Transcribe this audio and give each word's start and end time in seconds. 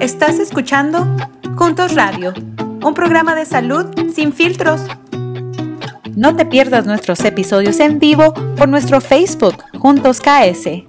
Estás 0.00 0.38
escuchando 0.38 1.06
Juntos 1.56 1.94
Radio, 1.94 2.34
un 2.84 2.92
programa 2.94 3.34
de 3.34 3.46
salud 3.46 3.86
sin 4.12 4.32
filtros. 4.32 4.86
No 6.14 6.36
te 6.36 6.44
pierdas 6.44 6.86
nuestros 6.86 7.24
episodios 7.24 7.80
en 7.80 7.98
vivo 7.98 8.34
por 8.56 8.68
nuestro 8.68 9.00
Facebook 9.00 9.56
Juntos 9.78 10.20
KS. 10.20 10.84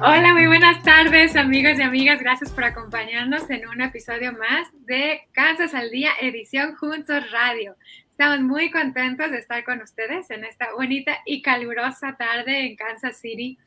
Hola, 0.00 0.32
muy 0.32 0.46
buenas 0.46 0.82
tardes 0.82 1.36
amigos 1.36 1.78
y 1.78 1.82
amigas. 1.82 2.18
Gracias 2.20 2.50
por 2.50 2.64
acompañarnos 2.64 3.48
en 3.50 3.68
un 3.68 3.82
episodio 3.82 4.32
más 4.32 4.68
de 4.86 5.20
Kansas 5.32 5.74
al 5.74 5.90
Día, 5.90 6.10
edición 6.20 6.74
Juntos 6.76 7.30
Radio. 7.30 7.76
Estamos 8.10 8.40
muy 8.40 8.70
contentos 8.70 9.30
de 9.30 9.38
estar 9.38 9.62
con 9.62 9.82
ustedes 9.82 10.30
en 10.30 10.44
esta 10.44 10.72
bonita 10.72 11.18
y 11.26 11.42
calurosa 11.42 12.16
tarde 12.16 12.66
en 12.66 12.76
Kansas 12.76 13.18
City 13.18 13.58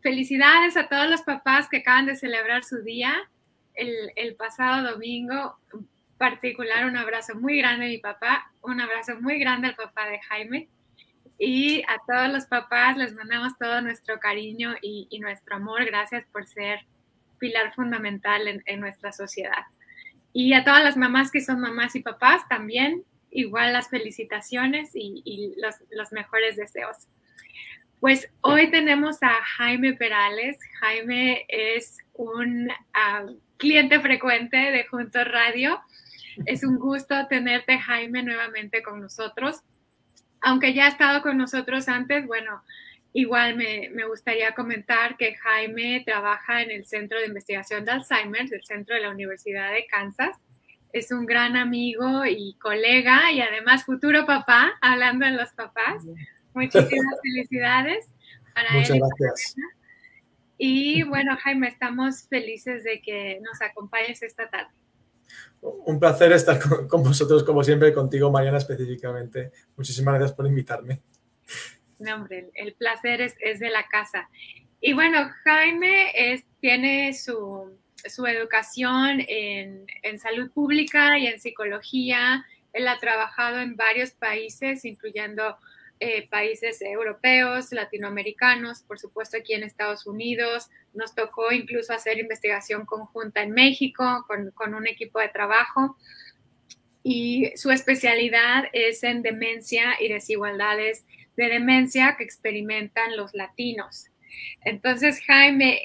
felicidades 0.00 0.76
a 0.76 0.88
todos 0.88 1.08
los 1.08 1.22
papás 1.22 1.68
que 1.68 1.78
acaban 1.78 2.06
de 2.06 2.16
celebrar 2.16 2.64
su 2.64 2.82
día 2.82 3.14
el, 3.74 4.34
pasado 4.36 4.92
domingo. 4.92 5.56
En 5.72 5.88
particular, 6.18 6.86
un 6.86 6.96
abrazo 6.96 7.34
muy 7.34 7.58
grande 7.58 7.86
a 7.86 7.88
mi 7.88 7.98
papá, 7.98 8.52
un 8.62 8.80
abrazo 8.80 9.20
muy 9.20 9.38
grande 9.38 9.68
al 9.68 9.76
papá 9.76 10.08
de 10.08 10.20
Jaime. 10.20 10.68
Y 11.38 11.82
a 11.82 11.96
todos 12.06 12.30
los 12.30 12.44
papás 12.46 12.98
les 12.98 13.14
mandamos 13.14 13.56
todo 13.58 13.80
nuestro 13.80 14.18
cariño 14.20 14.74
y, 14.82 15.18
nuestro 15.20 15.56
amor. 15.56 15.84
Gracias 15.86 16.26
por 16.32 16.46
ser 16.46 16.80
pilar 17.38 17.74
fundamental 17.74 18.62
en, 18.66 18.80
nuestra 18.80 19.12
sociedad. 19.12 19.64
Y 20.34 20.52
a 20.52 20.64
todas 20.64 20.84
las 20.84 20.98
mamás 20.98 21.30
que 21.30 21.40
son 21.40 21.60
mamás 21.60 21.96
y 21.96 22.02
papás 22.02 22.46
también, 22.48 23.04
igual 23.30 23.72
las 23.72 23.88
felicitaciones 23.88 24.90
y, 24.94 25.54
los 25.90 26.12
mejores 26.12 26.56
deseos. 26.56 27.08
Pues 28.00 28.32
hoy 28.40 28.70
tenemos 28.70 29.22
a 29.22 29.28
Jaime 29.58 29.92
Perales. 29.92 30.58
Jaime 30.80 31.44
es 31.48 31.98
un 32.14 32.70
ah, 32.94 33.26
cliente 33.58 34.00
frecuente 34.00 34.56
de 34.56 34.86
Juntos 34.86 35.30
Radio. 35.30 35.78
Es 36.46 36.64
un 36.64 36.78
gusto 36.78 37.14
tenerte, 37.28 37.78
Jaime, 37.78 38.22
nuevamente 38.22 38.82
con 38.82 39.02
nosotros. 39.02 39.60
Aunque 40.40 40.72
ya 40.72 40.86
ha 40.86 40.88
estado 40.88 41.20
con 41.20 41.36
nosotros 41.36 41.88
antes, 41.88 42.26
bueno, 42.26 42.62
igual 43.12 43.56
me, 43.56 43.90
me, 43.90 44.06
gustaría 44.06 44.54
comentar 44.54 45.18
que 45.18 45.34
Jaime 45.34 46.02
trabaja 46.06 46.62
en 46.62 46.70
el 46.70 46.86
Centro 46.86 47.18
de 47.18 47.26
Investigación 47.26 47.84
de 47.84 47.90
Alzheimer 47.90 48.48
del 48.48 48.64
Centro 48.64 48.94
de 48.94 49.02
la 49.02 49.10
Universidad 49.10 49.74
de 49.74 49.84
Kansas. 49.86 50.38
Es 50.94 51.12
un 51.12 51.26
gran 51.26 51.54
amigo 51.54 52.24
y 52.24 52.56
colega 52.62 53.30
y 53.30 53.42
además 53.42 53.84
futuro 53.84 54.24
papá, 54.24 54.72
hablando 54.80 55.26
de 55.26 55.32
los 55.32 55.50
papás. 55.50 56.02
Muchísimas 56.54 57.14
felicidades 57.22 58.06
para 58.54 58.72
Muchas 58.72 58.98
gracias. 58.98 59.56
Y 60.62 61.04
bueno, 61.04 61.38
Jaime, 61.42 61.68
estamos 61.68 62.24
felices 62.28 62.84
de 62.84 63.00
que 63.00 63.40
nos 63.40 63.62
acompañes 63.62 64.22
esta 64.22 64.50
tarde. 64.50 64.70
Un 65.62 65.98
placer 65.98 66.32
estar 66.32 66.58
con, 66.88 67.02
vosotros, 67.02 67.44
como 67.44 67.64
siempre, 67.64 67.94
contigo, 67.94 68.30
Mariana, 68.30 68.58
específicamente. 68.58 69.52
Muchísimas 69.76 70.14
gracias 70.16 70.36
por 70.36 70.46
invitarme. 70.46 71.00
No, 71.98 72.16
hombre, 72.16 72.50
el, 72.54 72.74
placer 72.74 73.22
es, 73.22 73.34
es, 73.40 73.58
de 73.58 73.70
la 73.70 73.86
casa. 73.88 74.28
Y 74.82 74.92
bueno, 74.92 75.30
Jaime 75.44 76.12
es, 76.14 76.44
tiene 76.60 77.14
su, 77.14 77.78
su 78.04 78.26
educación 78.26 79.22
en, 79.28 79.86
en, 80.02 80.18
salud 80.18 80.50
pública 80.50 81.18
y 81.18 81.26
en 81.26 81.40
psicología. 81.40 82.44
Él 82.74 82.86
ha 82.86 82.98
trabajado 82.98 83.60
en 83.60 83.76
varios 83.76 84.10
países, 84.10 84.84
incluyendo 84.84 85.56
eh, 86.02 86.26
países 86.30 86.80
europeos, 86.80 87.72
latinoamericanos, 87.72 88.82
por 88.82 88.98
supuesto 88.98 89.36
aquí 89.36 89.52
en 89.52 89.62
Estados 89.62 90.06
Unidos. 90.06 90.70
Nos 90.94 91.14
tocó 91.14 91.52
incluso 91.52 91.92
hacer 91.92 92.18
investigación 92.18 92.86
conjunta 92.86 93.42
en 93.42 93.52
México 93.52 94.24
con, 94.26 94.50
con 94.52 94.74
un 94.74 94.86
equipo 94.86 95.20
de 95.20 95.28
trabajo. 95.28 95.98
Y 97.02 97.52
su 97.54 97.70
especialidad 97.70 98.64
es 98.72 99.02
en 99.04 99.20
demencia 99.20 99.96
y 100.00 100.08
desigualdades 100.08 101.04
de 101.36 101.48
demencia 101.48 102.16
que 102.16 102.24
experimentan 102.24 103.16
los 103.18 103.34
latinos. 103.34 104.06
Entonces, 104.64 105.20
Jaime, 105.26 105.82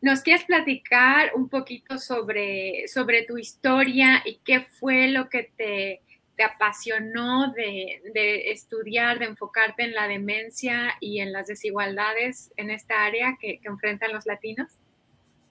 ¿nos 0.00 0.22
quieres 0.22 0.44
platicar 0.44 1.32
un 1.34 1.50
poquito 1.50 1.98
sobre, 1.98 2.88
sobre 2.88 3.22
tu 3.24 3.36
historia 3.36 4.22
y 4.24 4.40
qué 4.44 4.60
fue 4.60 5.08
lo 5.08 5.28
que 5.28 5.52
te 5.56 6.00
te 6.38 6.44
apasionó 6.44 7.52
de, 7.52 8.52
estudiar, 8.52 9.18
de 9.18 9.24
enfocarte 9.24 9.82
en 9.82 9.92
la 9.92 10.06
demencia 10.06 10.94
y 11.00 11.18
en 11.18 11.32
las 11.32 11.48
desigualdades 11.48 12.52
en 12.56 12.70
esta 12.70 13.04
área 13.04 13.36
que, 13.40 13.60
enfrentan 13.64 14.12
los 14.12 14.24
latinos? 14.24 14.68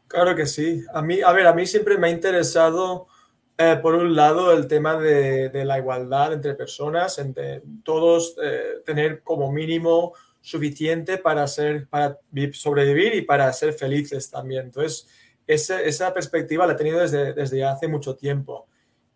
Claro 0.07 0.33
que 0.33 0.45
sí. 0.45 0.81
A 0.93 1.01
mí, 1.01 1.19
a 1.19 1.33
ver, 1.33 1.45
a 1.45 1.53
mí 1.53 1.65
siempre 1.65 1.97
me 1.97 2.07
ha 2.07 2.09
interesado, 2.09 3.07
eh, 3.57 3.77
por 3.81 3.95
un 3.95 4.15
lado, 4.15 4.53
el 4.53 4.65
tema 4.69 4.95
de, 4.95 5.51
la 5.65 5.77
igualdad 5.77 6.31
entre 6.31 6.55
personas, 6.55 7.19
entre 7.19 7.63
todos 7.83 8.37
eh, 8.41 8.75
tener 8.85 9.23
como 9.23 9.51
mínimo 9.51 10.13
suficiente 10.39 11.17
para, 11.17 11.45
ser, 11.47 11.89
para 11.89 12.17
sobrevivir 12.53 13.13
y 13.13 13.23
para 13.23 13.51
ser 13.51 13.73
felices 13.73 14.31
también. 14.31 14.67
Entonces, 14.67 15.09
esa, 15.45 16.13
perspectiva 16.13 16.65
la 16.65 16.73
he 16.73 16.77
tenido 16.77 16.99
desde 16.99 17.65
hace 17.65 17.89
mucho 17.89 18.15
tiempo 18.15 18.67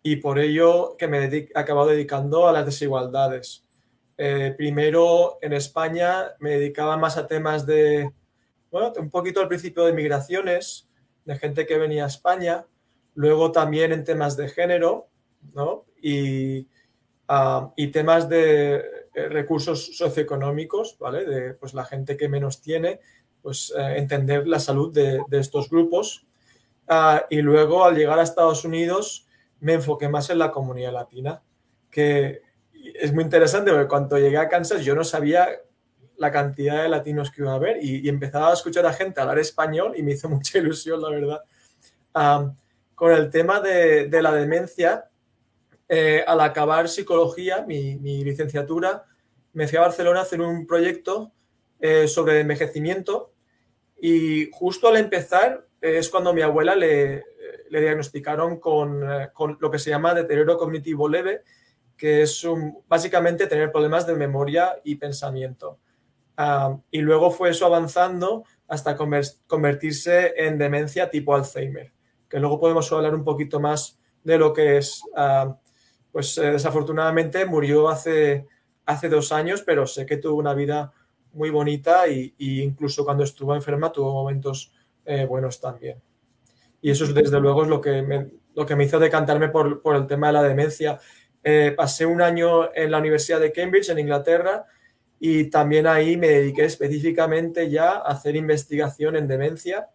y 0.02 0.16
por 0.16 0.38
ello 0.38 0.96
que 0.98 1.08
me 1.08 1.24
he 1.24 1.48
acabado 1.54 1.88
dedicando 1.88 2.48
a 2.48 2.52
las 2.52 2.66
desigualdades. 2.66 3.64
Eh, 4.18 4.54
primero 4.56 5.38
en 5.40 5.52
España 5.52 6.32
me 6.38 6.50
dedicaba 6.50 6.96
más 6.96 7.16
a 7.16 7.26
temas 7.26 7.66
de, 7.66 8.12
bueno, 8.70 8.92
un 8.98 9.10
poquito 9.10 9.40
al 9.40 9.48
principio 9.48 9.84
de 9.84 9.92
migraciones, 9.92 10.88
de 11.24 11.36
gente 11.36 11.66
que 11.66 11.78
venía 11.78 12.04
a 12.04 12.08
España, 12.08 12.66
luego 13.14 13.52
también 13.52 13.92
en 13.92 14.04
temas 14.04 14.36
de 14.36 14.48
género, 14.48 15.08
¿no? 15.54 15.84
Y, 16.00 16.68
y 17.76 17.86
temas 17.88 18.28
de 18.28 18.74
eh, 19.14 19.28
recursos 19.28 19.96
socioeconómicos, 19.96 20.98
¿vale? 20.98 21.24
De 21.24 21.54
pues, 21.54 21.74
la 21.74 21.84
gente 21.84 22.16
que 22.16 22.28
menos 22.28 22.60
tiene, 22.60 23.00
pues 23.40 23.72
eh, 23.76 23.94
entender 23.96 24.46
la 24.46 24.58
salud 24.58 24.92
de, 24.92 25.22
de 25.28 25.38
estos 25.38 25.70
grupos. 25.70 26.26
Ah, 26.88 27.24
y 27.30 27.40
luego 27.40 27.84
al 27.84 27.96
llegar 27.96 28.18
a 28.18 28.22
Estados 28.22 28.64
Unidos, 28.64 29.26
me 29.62 29.74
enfoqué 29.74 30.08
más 30.08 30.28
en 30.28 30.38
la 30.38 30.50
comunidad 30.50 30.92
latina, 30.92 31.40
que 31.88 32.42
es 32.72 33.12
muy 33.12 33.22
interesante 33.22 33.70
porque 33.70 33.86
cuando 33.86 34.18
llegué 34.18 34.36
a 34.36 34.48
Kansas 34.48 34.84
yo 34.84 34.96
no 34.96 35.04
sabía 35.04 35.48
la 36.16 36.32
cantidad 36.32 36.82
de 36.82 36.88
latinos 36.88 37.30
que 37.30 37.42
iba 37.42 37.52
a 37.52 37.56
haber 37.56 37.82
y, 37.82 38.08
empezaba 38.08 38.50
a 38.50 38.54
escuchar 38.54 38.84
a 38.86 38.92
gente 38.92 39.20
hablar 39.20 39.38
español 39.38 39.94
y 39.96 40.02
me 40.02 40.12
hizo 40.12 40.28
mucha 40.28 40.58
ilusión, 40.58 41.00
la 41.00 41.10
verdad. 41.10 42.54
con 42.96 43.12
el 43.12 43.30
tema 43.30 43.60
de, 43.60 44.08
la 44.20 44.32
demencia, 44.32 45.08
eh, 45.88 46.24
al 46.26 46.40
acabar 46.40 46.88
psicología, 46.88 47.64
mi, 47.64 48.24
licenciatura, 48.24 49.04
me 49.52 49.68
fui 49.68 49.78
a 49.78 49.82
Barcelona 49.82 50.20
a 50.20 50.22
hacer 50.22 50.40
un 50.40 50.66
proyecto 50.66 51.30
eh, 51.78 52.08
sobre 52.08 52.40
envejecimiento 52.40 53.32
y 54.00 54.50
justo 54.50 54.88
al 54.88 54.96
empezar 54.96 55.68
es 55.80 56.08
cuando 56.08 56.32
mi 56.32 56.42
abuela 56.42 56.74
le, 56.74 57.24
le 57.70 57.80
diagnosticaron 57.80 58.54
eh, 58.54 59.28
con, 59.32 59.58
lo 59.60 59.70
que 59.70 59.78
se 59.78 59.90
llama 59.90 60.14
deterioro 60.14 60.56
cognitivo 60.56 61.08
leve, 61.08 61.42
que 61.96 62.22
es 62.22 62.46
básicamente 62.88 63.46
tener 63.46 63.70
problemas 63.70 64.06
de 64.06 64.14
memoria 64.14 64.80
y 64.84 64.96
pensamiento. 64.96 65.78
Ah, 66.36 66.76
y 66.90 67.00
luego 67.00 67.30
fue 67.30 67.50
eso 67.50 67.66
avanzando 67.66 68.44
hasta 68.66 68.96
convertirse 68.96 70.34
en 70.36 70.58
demencia 70.58 71.10
tipo 71.10 71.34
Alzheimer, 71.34 71.92
que 72.28 72.40
luego 72.40 72.58
podemos 72.58 72.90
hablar 72.92 73.14
un 73.14 73.22
poquito 73.22 73.60
más 73.60 73.98
de 74.24 74.38
lo 74.38 74.52
que 74.52 74.78
es. 74.78 75.02
Ah, 75.14 75.56
pues 76.10 76.36
eh, 76.38 76.52
desafortunadamente 76.52 77.46
murió 77.46 77.88
hace, 77.88 78.46
hace 78.84 79.08
dos 79.08 79.32
años, 79.32 79.62
pero 79.62 79.86
sé 79.86 80.06
que 80.06 80.18
tuvo 80.18 80.38
una 80.38 80.54
vida 80.54 80.92
muy 81.32 81.50
bonita 81.50 82.06
y, 82.08 82.34
incluso 82.38 83.04
cuando 83.04 83.24
estuvo 83.24 83.54
enferma 83.54 83.90
tuvo 83.90 84.12
momentos 84.12 84.72
eh, 85.04 85.24
buenos 85.24 85.60
también. 85.60 86.00
Y 86.82 86.90
eso 86.90 87.06
desde 87.06 87.40
luego 87.40 87.62
es 87.62 87.68
lo 87.68 87.80
que 87.80 88.02
me, 88.02 88.28
lo 88.54 88.66
que 88.66 88.76
me 88.76 88.84
hizo 88.84 88.98
decantarme 88.98 89.48
por, 89.48 89.80
por 89.80 89.96
el 89.96 90.06
tema 90.06 90.26
de 90.26 90.32
la 90.34 90.42
demencia. 90.42 90.98
Eh, 91.44 91.72
pasé 91.76 92.04
un 92.04 92.20
año 92.20 92.74
en 92.74 92.90
la 92.90 92.98
Universidad 92.98 93.40
de 93.40 93.52
Cambridge, 93.52 93.88
en 93.88 94.00
Inglaterra, 94.00 94.66
y 95.18 95.44
también 95.44 95.86
ahí 95.86 96.16
me 96.16 96.28
dediqué 96.28 96.64
específicamente 96.64 97.70
ya 97.70 97.92
a 97.92 98.08
hacer 98.08 98.34
investigación 98.34 99.14
en 99.14 99.28
demencia. 99.28 99.88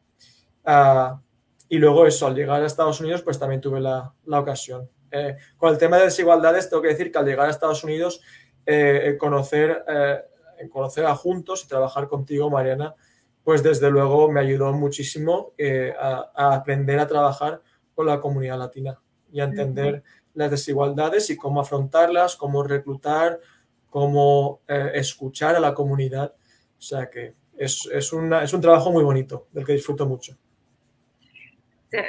Uh, 0.65 1.19
y 1.67 1.77
luego 1.77 2.07
eso, 2.07 2.25
al 2.25 2.35
llegar 2.35 2.63
a 2.63 2.65
Estados 2.65 3.01
Unidos, 3.01 3.21
pues 3.21 3.37
también 3.37 3.59
tuve 3.59 3.81
la, 3.81 4.13
la 4.25 4.39
ocasión. 4.39 4.89
Eh, 5.11 5.35
con 5.57 5.71
el 5.71 5.77
tema 5.77 5.97
de 5.97 6.05
desigualdades, 6.05 6.69
tengo 6.69 6.81
que 6.81 6.89
decir 6.89 7.11
que 7.11 7.17
al 7.17 7.25
llegar 7.25 7.47
a 7.47 7.51
Estados 7.51 7.83
Unidos, 7.83 8.21
eh, 8.65 9.15
conocer, 9.19 9.83
conocer 10.71 11.05
a 11.05 11.15
Juntos 11.15 11.63
y 11.63 11.67
trabajar 11.67 12.07
contigo, 12.07 12.49
Mariana, 12.49 12.95
pues 13.47 13.63
desde 13.63 13.89
luego 13.89 14.29
me 14.29 14.41
ayudó 14.41 14.73
muchísimo 14.73 15.53
eh, 15.57 15.93
a, 15.97 16.53
aprender 16.53 16.99
a 16.99 17.07
trabajar 17.07 17.61
con 17.95 18.05
la 18.05 18.19
comunidad 18.19 18.57
latina 18.59 18.99
y 19.31 19.39
a 19.39 19.45
entender 19.45 20.03
las 20.33 20.51
desigualdades 20.51 21.29
y 21.29 21.37
cómo 21.37 21.61
afrontarlas, 21.61 22.35
cómo 22.35 22.61
reclutar, 22.61 23.39
cómo 23.89 24.59
eh, 24.67 24.91
escuchar 24.95 25.55
a 25.55 25.61
la 25.61 25.73
comunidad. 25.73 26.35
O 26.77 26.81
sea 26.81 27.09
que 27.09 27.35
es, 27.57 27.89
es, 27.89 28.11
un 28.11 28.61
trabajo 28.61 28.91
muy 28.91 29.05
bonito, 29.05 29.47
del 29.53 29.65
que 29.65 29.71
disfruto 29.71 30.05
mucho. 30.05 30.37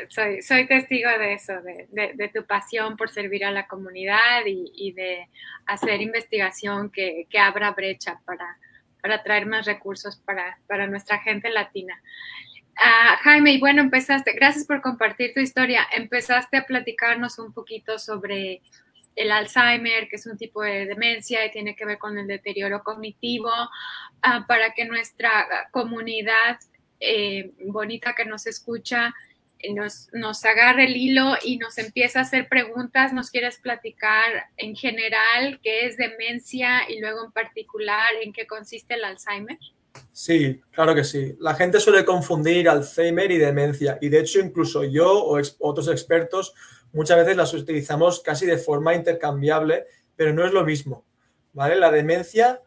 soy, 0.09 0.43
soy 0.43 0.67
testigo 0.67 1.09
de 1.21 1.35
eso, 1.35 1.53
de, 1.63 2.31
tu 2.35 2.45
pasión 2.47 2.97
por 2.97 3.11
servir 3.11 3.45
a 3.45 3.53
la 3.53 3.69
comunidad 3.69 4.43
y, 4.45 4.91
de 4.91 5.29
hacer 5.67 6.01
investigación 6.01 6.91
que, 6.91 7.29
abra 7.39 7.71
brecha 7.71 8.21
para, 8.27 8.59
para 9.03 9.23
traer 9.23 9.47
más 9.47 9.67
recursos 9.67 10.17
para, 10.17 10.59
para 10.67 10.87
nuestra 10.87 11.19
gente 11.19 11.51
latina. 11.51 12.01
Ah, 12.77 13.19
Jaime, 13.23 13.53
y 13.53 13.59
bueno, 13.59 13.83
empezaste, 13.83 14.33
gracias 14.33 14.65
por 14.65 14.81
compartir 14.81 15.33
tu 15.35 15.41
historia. 15.41 15.87
Empezaste 15.93 16.57
a 16.57 16.65
platicarnos 16.65 17.39
un 17.39 17.53
poquito 17.53 17.99
sobre 17.99 18.63
el 19.17 19.33
Alzheimer, 19.33 20.09
que 20.09 20.17
es 20.17 20.27
un 20.27 20.39
tipo 20.39 20.63
de 20.63 20.87
demencia 20.87 21.45
y 21.45 21.51
tiene 21.51 21.75
que 21.75 21.85
ver 21.85 21.99
con 21.99 22.17
el 22.17 22.29
deterioro 22.29 22.85
cognitivo, 22.85 23.51
ah, 24.23 24.45
para 24.47 24.73
que 24.75 24.85
nuestra 24.85 25.69
comunidad 25.73 26.59
eh, 27.01 27.53
bonita 27.67 28.15
que 28.15 28.25
nos 28.25 28.47
escucha 28.47 29.15
nos, 29.75 30.09
nos 30.13 30.45
agarre 30.45 30.85
el 30.85 30.97
hilo 30.97 31.35
y 31.43 31.59
nos 31.59 31.79
empieza 31.79 32.21
a 32.21 32.23
hacer 32.23 32.49
preguntas, 32.49 33.13
nos 33.13 33.31
quieres 33.31 33.59
platicar 33.59 34.49
en 34.57 34.77
general 34.77 35.61
qué 35.63 35.87
es 35.87 35.97
demencia 35.97 36.89
y 36.89 37.01
luego 37.01 37.25
en 37.25 37.33
particular 37.33 38.11
en 38.23 38.33
qué 38.33 38.47
consiste 38.47 38.95
el 38.95 39.05
Alzheimer. 39.05 39.59
Sí, 40.13 40.61
claro 40.71 40.95
que 40.95 41.05
sí. 41.05 41.37
La 41.41 41.55
gente 41.55 41.81
suele 41.81 42.05
confundir 42.05 42.69
Alzheimer 42.69 43.31
y 43.31 43.39
demencia 43.39 43.99
y 44.01 44.09
de 44.09 44.21
hecho 44.21 44.41
incluso 44.41 44.85
yo 44.85 45.13
o 45.13 45.41
otros 45.59 45.89
expertos 45.89 46.55
muchas 46.93 47.19
veces 47.19 47.37
las 47.37 47.53
utilizamos 47.55 48.21
casi 48.21 48.47
de 48.47 48.59
forma 48.59 48.95
intercambiable, 48.95 49.85
pero 50.17 50.33
no 50.33 50.47
es 50.47 50.53
lo 50.53 50.65
mismo. 50.65 51.05
¿vale? 51.53 51.77
La 51.77 51.91
demencia 51.91 52.63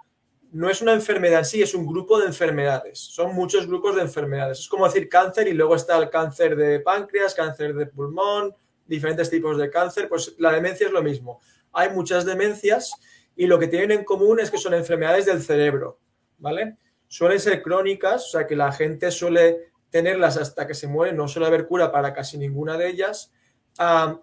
no 0.51 0.69
es 0.69 0.81
una 0.81 0.93
enfermedad 0.93 1.39
en 1.39 1.45
sí, 1.45 1.61
es 1.61 1.73
un 1.73 1.85
grupo 1.85 2.19
de 2.19 2.27
enfermedades. 2.27 2.99
Son 2.99 3.33
muchos 3.33 3.67
grupos 3.67 3.95
de 3.95 4.01
enfermedades. 4.01 4.59
Es 4.59 4.67
como 4.67 4.85
decir 4.85 5.07
cáncer 5.07 5.47
y 5.47 5.53
luego 5.53 5.75
está 5.75 5.97
el 5.97 6.09
cáncer 6.09 6.57
de 6.57 6.81
páncreas, 6.81 7.33
cáncer 7.33 7.73
de 7.73 7.85
pulmón, 7.85 8.53
diferentes 8.85 9.29
tipos 9.29 9.57
de 9.57 9.69
cáncer. 9.69 10.09
Pues 10.09 10.35
la 10.39 10.51
demencia 10.51 10.87
es 10.87 10.93
lo 10.93 11.01
mismo. 11.01 11.39
Hay 11.71 11.89
muchas 11.91 12.25
demencias 12.25 12.93
y 13.35 13.47
lo 13.47 13.57
que 13.59 13.67
tienen 13.67 13.91
en 13.91 14.03
común 14.03 14.41
es 14.41 14.51
que 14.51 14.57
son 14.57 14.73
enfermedades 14.73 15.25
del 15.25 15.41
cerebro, 15.41 15.99
¿vale? 16.37 16.77
Suelen 17.07 17.39
ser 17.39 17.61
crónicas, 17.61 18.25
o 18.27 18.29
sea 18.31 18.45
que 18.45 18.57
la 18.57 18.73
gente 18.73 19.09
suele 19.09 19.71
tenerlas 19.89 20.35
hasta 20.35 20.67
que 20.67 20.73
se 20.73 20.87
muere, 20.87 21.13
no 21.13 21.29
suele 21.29 21.47
haber 21.47 21.65
cura 21.65 21.91
para 21.93 22.13
casi 22.13 22.37
ninguna 22.37 22.77
de 22.77 22.89
ellas. 22.89 23.31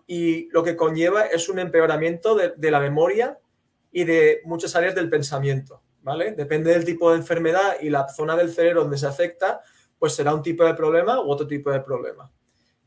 y 0.07 0.51
lo 0.51 0.63
que 0.63 0.77
conlleva 0.77 1.23
es 1.23 1.49
un 1.49 1.59
empeoramiento 1.59 2.37
de 2.37 2.71
la 2.71 2.81
memoria 2.81 3.39
y 3.91 4.05
de 4.05 4.43
muchas 4.45 4.77
áreas 4.77 4.95
del 4.95 5.09
pensamiento. 5.09 5.83
Depende 6.17 6.73
del 6.73 6.85
tipo 6.85 7.11
de 7.11 7.19
enfermedad 7.19 7.77
y 7.81 7.91
la 7.91 8.09
zona 8.09 8.37
del 8.37 8.53
cerebro 8.53 8.83
donde 8.83 8.99
se 8.99 9.07
afecta, 9.07 9.61
pues 9.99 10.15
será 10.15 10.35
un 10.35 10.43
tipo 10.43 10.65
de 10.65 10.75
problema 10.75 11.21
u 11.21 11.31
otro 11.31 11.47
tipo 11.47 11.71
de 11.71 11.81
problema. 11.81 12.31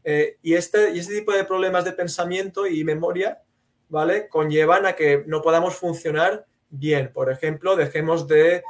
Eh, 0.04 0.38
y, 0.42 0.54
este, 0.56 0.92
y 0.92 1.00
este 1.00 1.20
tipo 1.20 1.32
de 1.32 1.44
problemas 1.44 1.86
de 1.86 1.92
pensamiento 1.92 2.66
y 2.66 2.84
memoria, 2.84 3.42
¿vale? 3.90 4.28
Conllevan 4.28 4.86
a 4.86 4.94
que 4.94 5.24
no 5.28 5.42
podamos 5.42 5.76
funcionar 5.76 6.46
bien. 6.70 7.12
Por 7.14 7.30
ejemplo, 7.30 7.76
dejemos 7.76 8.28
de 8.28 8.64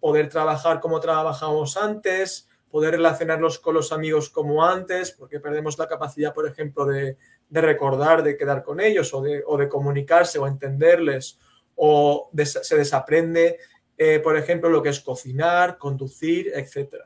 poder 0.00 0.28
trabajar 0.28 0.80
como 0.80 1.00
trabajábamos 1.00 1.76
antes, 1.76 2.48
poder 2.70 2.92
relacionarnos 2.92 3.58
con 3.58 3.74
los 3.74 3.92
amigos 3.92 4.30
como 4.30 4.64
antes, 4.64 5.12
porque 5.12 5.40
perdemos 5.40 5.78
la 5.78 5.88
capacidad, 5.88 6.34
por 6.34 6.46
ejemplo, 6.46 6.84
de, 6.84 7.16
recordar, 7.50 8.22
de 8.22 8.36
quedar 8.36 8.62
con 8.62 8.80
ellos 8.80 9.12
o 9.14 9.22
de, 9.22 9.42
o 9.46 9.56
de 9.56 9.68
comunicarse 9.68 10.38
o 10.38 10.46
entenderles, 10.46 11.38
o 11.74 12.30
se 12.34 12.76
desaprende 12.76 13.58
eh, 14.00 14.20
por 14.20 14.36
ejemplo, 14.36 14.70
lo 14.70 14.80
que 14.80 14.90
es 14.90 15.00
cocinar, 15.00 15.76
conducir, 15.76 16.52
etc. 16.54 17.02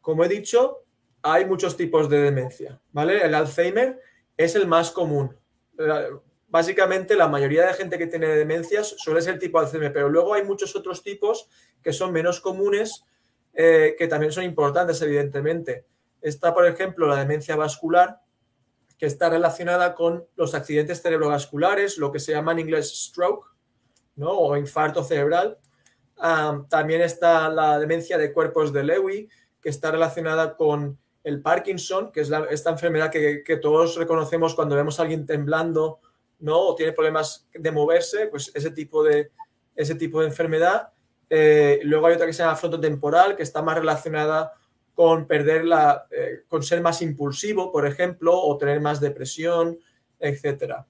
Como 0.00 0.24
he 0.24 0.28
dicho, 0.28 0.82
hay 1.22 1.46
muchos 1.46 1.76
tipos 1.76 2.10
de 2.10 2.18
demencia, 2.18 2.80
¿vale? 2.90 3.24
El 3.24 3.36
Alzheimer 3.36 4.00
es 4.36 4.56
el 4.56 4.66
más 4.66 4.90
común. 4.90 5.38
Básicamente, 6.48 7.14
la 7.14 7.28
mayoría 7.28 7.66
de 7.66 7.74
gente 7.74 7.98
que 7.98 8.08
tiene 8.08 8.26
demencias 8.26 8.96
suele 8.98 9.22
ser 9.22 9.38
tipo 9.38 9.60
Alzheimer, 9.60 9.92
pero 9.92 10.08
luego 10.08 10.34
hay 10.34 10.42
muchos 10.42 10.74
otros 10.74 11.04
tipos 11.04 11.48
que 11.80 11.92
son 11.92 12.12
menos 12.12 12.40
comunes, 12.40 13.04
eh, 13.54 13.94
que 13.96 14.08
también 14.08 14.32
son 14.32 14.42
importantes, 14.42 15.00
evidentemente. 15.02 15.86
Está, 16.20 16.52
por 16.52 16.66
ejemplo, 16.66 17.06
la 17.06 17.16
demencia 17.16 17.54
vascular, 17.54 18.20
que 18.98 19.06
está 19.06 19.30
relacionada 19.30 19.94
con 19.94 20.26
los 20.34 20.54
accidentes 20.54 21.00
cerebrovasculares, 21.00 21.96
lo 21.96 22.10
que 22.10 22.18
se 22.18 22.32
llama 22.32 22.52
en 22.52 22.58
inglés 22.58 22.92
stroke, 23.06 23.46
¿no? 24.16 24.32
O 24.32 24.56
infarto 24.56 25.04
cerebral 25.04 25.58
también 26.68 27.02
está 27.02 27.48
la 27.48 27.78
demencia 27.78 28.16
de 28.16 28.32
cuerpos 28.32 28.72
de 28.72 28.84
Lewy, 28.84 29.28
que 29.60 29.68
está 29.68 29.90
relacionada 29.90 30.56
con 30.56 30.98
el 31.24 31.40
Parkinson, 31.40 32.12
que 32.12 32.20
es 32.20 32.30
esta 32.50 32.70
enfermedad 32.70 33.10
que, 33.10 33.58
todos 33.60 33.96
reconocemos 33.96 34.54
cuando 34.54 34.76
vemos 34.76 34.98
a 34.98 35.02
alguien 35.02 35.26
temblando, 35.26 36.00
¿no? 36.40 36.58
O 36.58 36.74
tiene 36.74 36.92
problemas 36.92 37.48
de 37.52 37.70
moverse, 37.70 38.26
pues 38.26 38.50
ese 38.54 38.70
tipo 38.70 39.02
de, 39.02 39.30
ese 39.74 39.94
tipo 39.94 40.20
de 40.20 40.26
enfermedad. 40.26 40.90
Eh, 41.30 41.80
luego 41.84 42.06
hay 42.06 42.14
otra 42.14 42.26
que 42.26 42.32
se 42.32 42.42
llama 42.42 42.56
frontotemporal, 42.56 43.36
que 43.36 43.42
está 43.42 43.62
más 43.62 43.78
relacionada 43.78 44.52
con 44.94 45.26
perder 45.26 45.64
la, 45.64 46.06
eh, 46.10 46.42
con 46.48 46.62
ser 46.62 46.82
más 46.82 47.02
impulsivo, 47.02 47.72
por 47.72 47.86
ejemplo, 47.86 48.38
o 48.38 48.56
tener 48.58 48.80
más 48.80 49.00
depresión, 49.00 49.78
etcétera. 50.18 50.86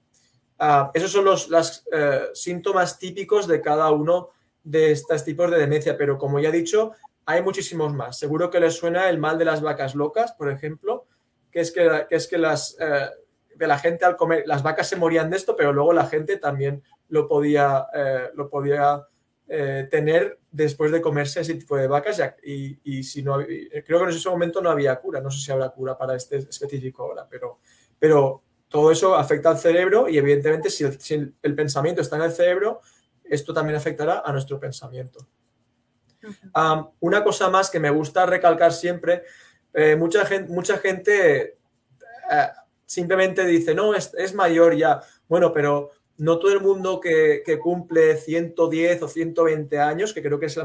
Ah, 0.59 0.91
esos 0.93 1.11
son 1.11 1.25
los 1.25 1.85
eh, 1.91 2.27
síntomas 2.33 2.99
típicos 2.99 3.47
de 3.47 3.61
cada 3.61 3.91
uno 3.91 4.29
de 4.63 4.91
estos 4.91 5.23
tipos 5.23 5.51
de 5.51 5.57
demencia, 5.57 5.97
pero 5.97 6.17
como 6.17 6.39
ya 6.39 6.49
he 6.49 6.53
dicho, 6.53 6.93
hay 7.25 7.41
muchísimos 7.41 7.93
más. 7.93 8.17
Seguro 8.17 8.49
que 8.49 8.59
les 8.59 8.75
suena 8.75 9.09
el 9.09 9.17
mal 9.17 9.37
de 9.37 9.45
las 9.45 9.61
vacas 9.61 9.95
locas, 9.95 10.33
por 10.33 10.49
ejemplo, 10.49 11.05
que 11.51 11.59
es 11.59 11.71
que, 11.71 12.05
es 12.09 12.27
que 12.27 12.37
las, 12.37 12.75
eh, 12.79 13.09
de 13.55 13.67
la 13.67 13.77
gente 13.77 14.05
al 14.05 14.15
comer, 14.15 14.43
las 14.45 14.63
vacas 14.63 14.87
se 14.87 14.95
morían 14.95 15.29
de 15.29 15.37
esto, 15.37 15.55
pero 15.55 15.71
luego 15.71 15.93
la 15.93 16.07
gente 16.07 16.37
también 16.37 16.83
lo 17.09 17.27
podía, 17.27 17.87
eh, 17.93 18.29
lo 18.33 18.49
podía 18.49 19.05
eh, 19.47 19.87
tener 19.91 20.39
después 20.51 20.91
de 20.91 21.01
comerse 21.01 21.41
ese 21.41 21.55
tipo 21.55 21.75
de 21.77 21.87
vacas 21.87 22.21
y, 22.43 22.79
y 22.83 23.03
si 23.03 23.21
no, 23.21 23.37
creo 23.37 23.99
que 23.99 24.03
en 24.03 24.09
ese 24.09 24.29
momento 24.29 24.61
no 24.61 24.69
había 24.69 24.95
cura, 24.95 25.19
no 25.21 25.29
sé 25.29 25.39
si 25.39 25.51
habrá 25.51 25.69
cura 25.69 25.97
para 25.97 26.15
este 26.15 26.37
específico 26.37 27.03
ahora, 27.03 27.27
pero, 27.29 27.59
pero 27.99 28.41
todo 28.67 28.91
eso 28.91 29.15
afecta 29.15 29.49
al 29.49 29.59
cerebro 29.59 30.09
y 30.09 30.17
evidentemente 30.17 30.69
si 30.69 30.83
el 30.83 31.55
pensamiento 31.55 32.01
está 32.01 32.15
en 32.15 32.23
el 32.23 32.31
cerebro, 32.31 32.81
esto 33.23 33.53
también 33.53 33.77
afectará 33.77 34.23
a 34.25 34.31
nuestro 34.31 34.59
pensamiento. 34.59 35.27
una 36.99 37.23
cosa 37.23 37.49
más 37.49 37.69
que 37.69 37.79
me 37.79 37.89
gusta 37.89 38.25
recalcar 38.25 38.71
siempre, 38.71 39.23
eh, 39.73 39.95
mucha 39.95 40.25
gente, 40.25 40.53
mucha 40.53 40.77
gente 40.77 41.57
eh, 42.31 42.47
simplemente 42.85 43.45
dice, 43.45 43.73
no, 43.73 43.93
es, 43.95 44.33
mayor 44.33 44.75
ya. 44.75 45.01
Bueno, 45.27 45.51
pero 45.51 45.91
no 46.17 46.37
todo 46.37 46.53
el 46.53 46.61
mundo 46.61 46.99
que, 46.99 47.43
cumple 47.61 48.17
110 48.17 49.01
o 49.01 49.07
120 49.07 49.79
años, 49.79 50.13
que 50.13 50.21
creo 50.21 50.39
que 50.39 50.45
es 50.45 50.57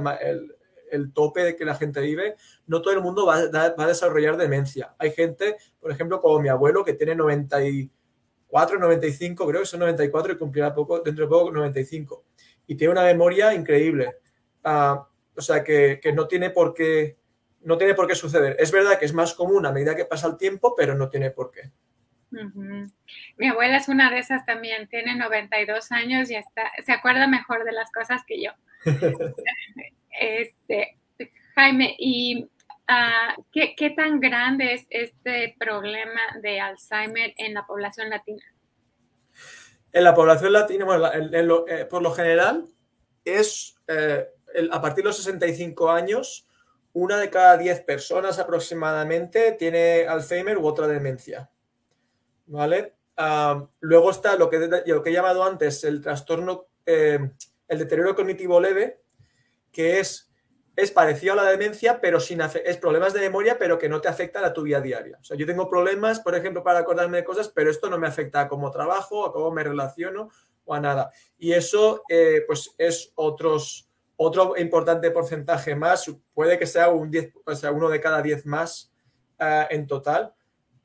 el, 0.91 1.13
tope 1.13 1.43
de 1.43 1.57
que 1.57 1.65
la 1.65 1.75
gente 1.75 2.01
vive, 2.01 2.37
no 2.67 2.83
todo 2.83 2.95
el 2.95 3.01
mundo 3.01 3.27
va, 3.27 3.51
va, 3.51 3.75
a 3.77 3.87
desarrollar 3.87 4.37
demencia. 4.37 4.95
Hay 4.99 5.11
gente, 5.13 5.57
por 5.81 5.91
ejemplo, 5.91 6.21
como 6.21 6.41
mi 6.41 6.49
abuelo, 6.49 6.85
que 6.85 6.95
tiene 6.95 7.15
94, 7.15 8.79
95, 8.79 9.47
creo 9.47 9.61
que 9.61 9.67
son 9.67 9.81
94 9.81 10.33
y 10.33 10.39
cumplirá 10.39 10.75
poco, 10.75 11.01
dentro 11.01 11.25
de 11.25 11.31
poco 11.31 11.51
95 11.51 12.28
y 12.69 12.77
tiene 12.77 12.93
una 12.93 13.03
memoria 13.03 13.53
increíble. 13.55 14.19
Ah, 14.63 15.09
o 15.35 15.41
sea, 15.41 15.65
que, 15.65 16.01
no, 16.15 16.29
tiene 16.29 16.51
por 16.51 16.75
qué, 16.75 17.17
no 17.63 17.79
tiene 17.79 17.95
por 17.95 18.07
qué 18.07 18.15
suceder. 18.15 18.57
Es 18.59 18.71
verdad 18.71 18.99
que 18.99 19.07
es 19.07 19.15
más 19.15 19.35
común 19.35 19.67
a 19.67 19.73
medida 19.73 19.97
que 19.97 20.05
pasa 20.05 20.29
el 20.29 20.37
tiempo, 20.37 20.75
pero 20.77 20.95
no 20.95 21.09
tiene 21.09 21.31
por 21.31 21.51
qué. 21.51 21.73
Mi 23.39 23.49
abuela 23.49 23.79
es 23.79 23.89
una 23.89 24.11
de 24.11 24.19
esas 24.19 24.45
también, 24.45 24.87
tiene 24.89 25.17
92 25.17 25.91
años 25.93 26.31
y 26.31 26.37
está, 26.37 26.71
se 26.85 26.93
acuerda 26.93 27.27
mejor 27.27 27.65
de 27.65 27.73
las 27.73 27.91
cosas 27.91 28.23
que 28.27 28.43
yo. 28.43 28.51
este, 30.21 30.99
Jaime, 31.55 31.97
¿y 31.99 32.51
ah, 32.87 33.35
¿qué, 33.51 33.91
tan 33.97 34.21
grande 34.21 34.75
es 34.75 34.87
este 34.91 35.57
problema 35.59 36.21
de 36.43 36.61
Alzheimer 36.61 37.33
en 37.39 37.55
la 37.55 37.67
población 37.67 38.11
latina? 38.11 38.43
En 39.93 40.05
la 40.05 40.15
población 40.15 40.53
latina, 40.53 40.87
eh, 41.33 41.87
por 41.89 42.03
lo 42.03 42.13
general, 42.13 42.67
es 43.25 43.77
eh, 43.87 44.29
a 44.71 44.81
partir 44.81 45.05
de 45.05 45.09
los 45.09 45.17
65 45.17 45.91
años, 45.91 46.47
una 46.93 47.17
de 47.17 47.31
cada 47.31 47.57
10 47.57 47.83
personas 47.83 48.39
aproximadamente 48.39 49.53
tiene 49.53 50.07
Alzheimer 50.07 50.59
u 50.59 50.67
otra 50.67 50.87
demencia. 50.87 51.51
¿Vale? 52.47 52.95
Ah, 53.17 53.67
luego 53.81 54.11
está 54.11 54.37
lo 54.37 54.49
que, 54.49 54.59
lo 54.87 55.03
que 55.03 55.11
he 55.11 55.13
llamado 55.13 55.45
antes 55.45 55.85
el 55.85 56.01
trastorno, 56.01 56.67
eh, 56.87 57.19
el 57.69 57.79
deterioro 57.79 58.15
cognitivo 58.15 58.61
leve, 58.61 59.03
que 59.71 60.01
es 60.01 60.28
es 60.79 60.93
parecido 60.93 61.33
a 61.33 61.37
la 61.37 61.51
demencia, 61.51 62.01
pero 62.01 62.21
sin 62.21 62.41
es 62.41 62.77
problemas 62.77 63.13
de 63.13 63.19
memoria, 63.19 63.59
pero 63.59 63.77
que 63.79 63.89
no 63.89 64.01
te 64.01 64.07
afectan 64.07 64.45
a 64.45 64.53
tu 64.53 64.63
vida 64.63 64.81
diaria. 64.81 65.19
O 65.21 65.25
sea, 65.25 65.37
yo 65.37 65.45
tengo 65.45 65.69
problemas, 65.69 66.21
por 66.21 66.37
ejemplo, 66.37 66.63
para 66.63 66.79
acordarme 66.79 67.17
de 67.17 67.25
cosas, 67.25 67.49
pero 67.49 67.69
esto 67.69 67.91
no 67.91 67.99
me 67.99 68.07
afecta 68.07 68.43
a 68.43 68.49
cómo 68.49 68.71
trabajo, 68.71 69.27
a 69.27 69.33
cómo 69.33 69.51
me 69.51 69.65
relaciono 69.65 70.31
o 70.65 70.75
a 70.75 70.79
nada. 70.79 71.11
Y 71.37 71.51
eso, 71.51 72.03
eh, 72.09 72.45
pues, 72.47 72.77
es 72.79 73.13
otro 73.17 74.57
importante 74.57 75.11
porcentaje 75.11 75.75
más. 75.75 76.09
Puede 76.33 76.57
que 76.61 76.67
sea 76.67 76.91
un 76.91 77.11
10, 77.11 77.33
o 77.45 77.55
sea, 77.57 77.73
uno 77.73 77.89
de 77.89 78.01
cada 78.01 78.23
10 78.23 78.47
más 78.47 78.93
eh, 79.41 79.67
en 79.71 79.85
total. 79.89 80.33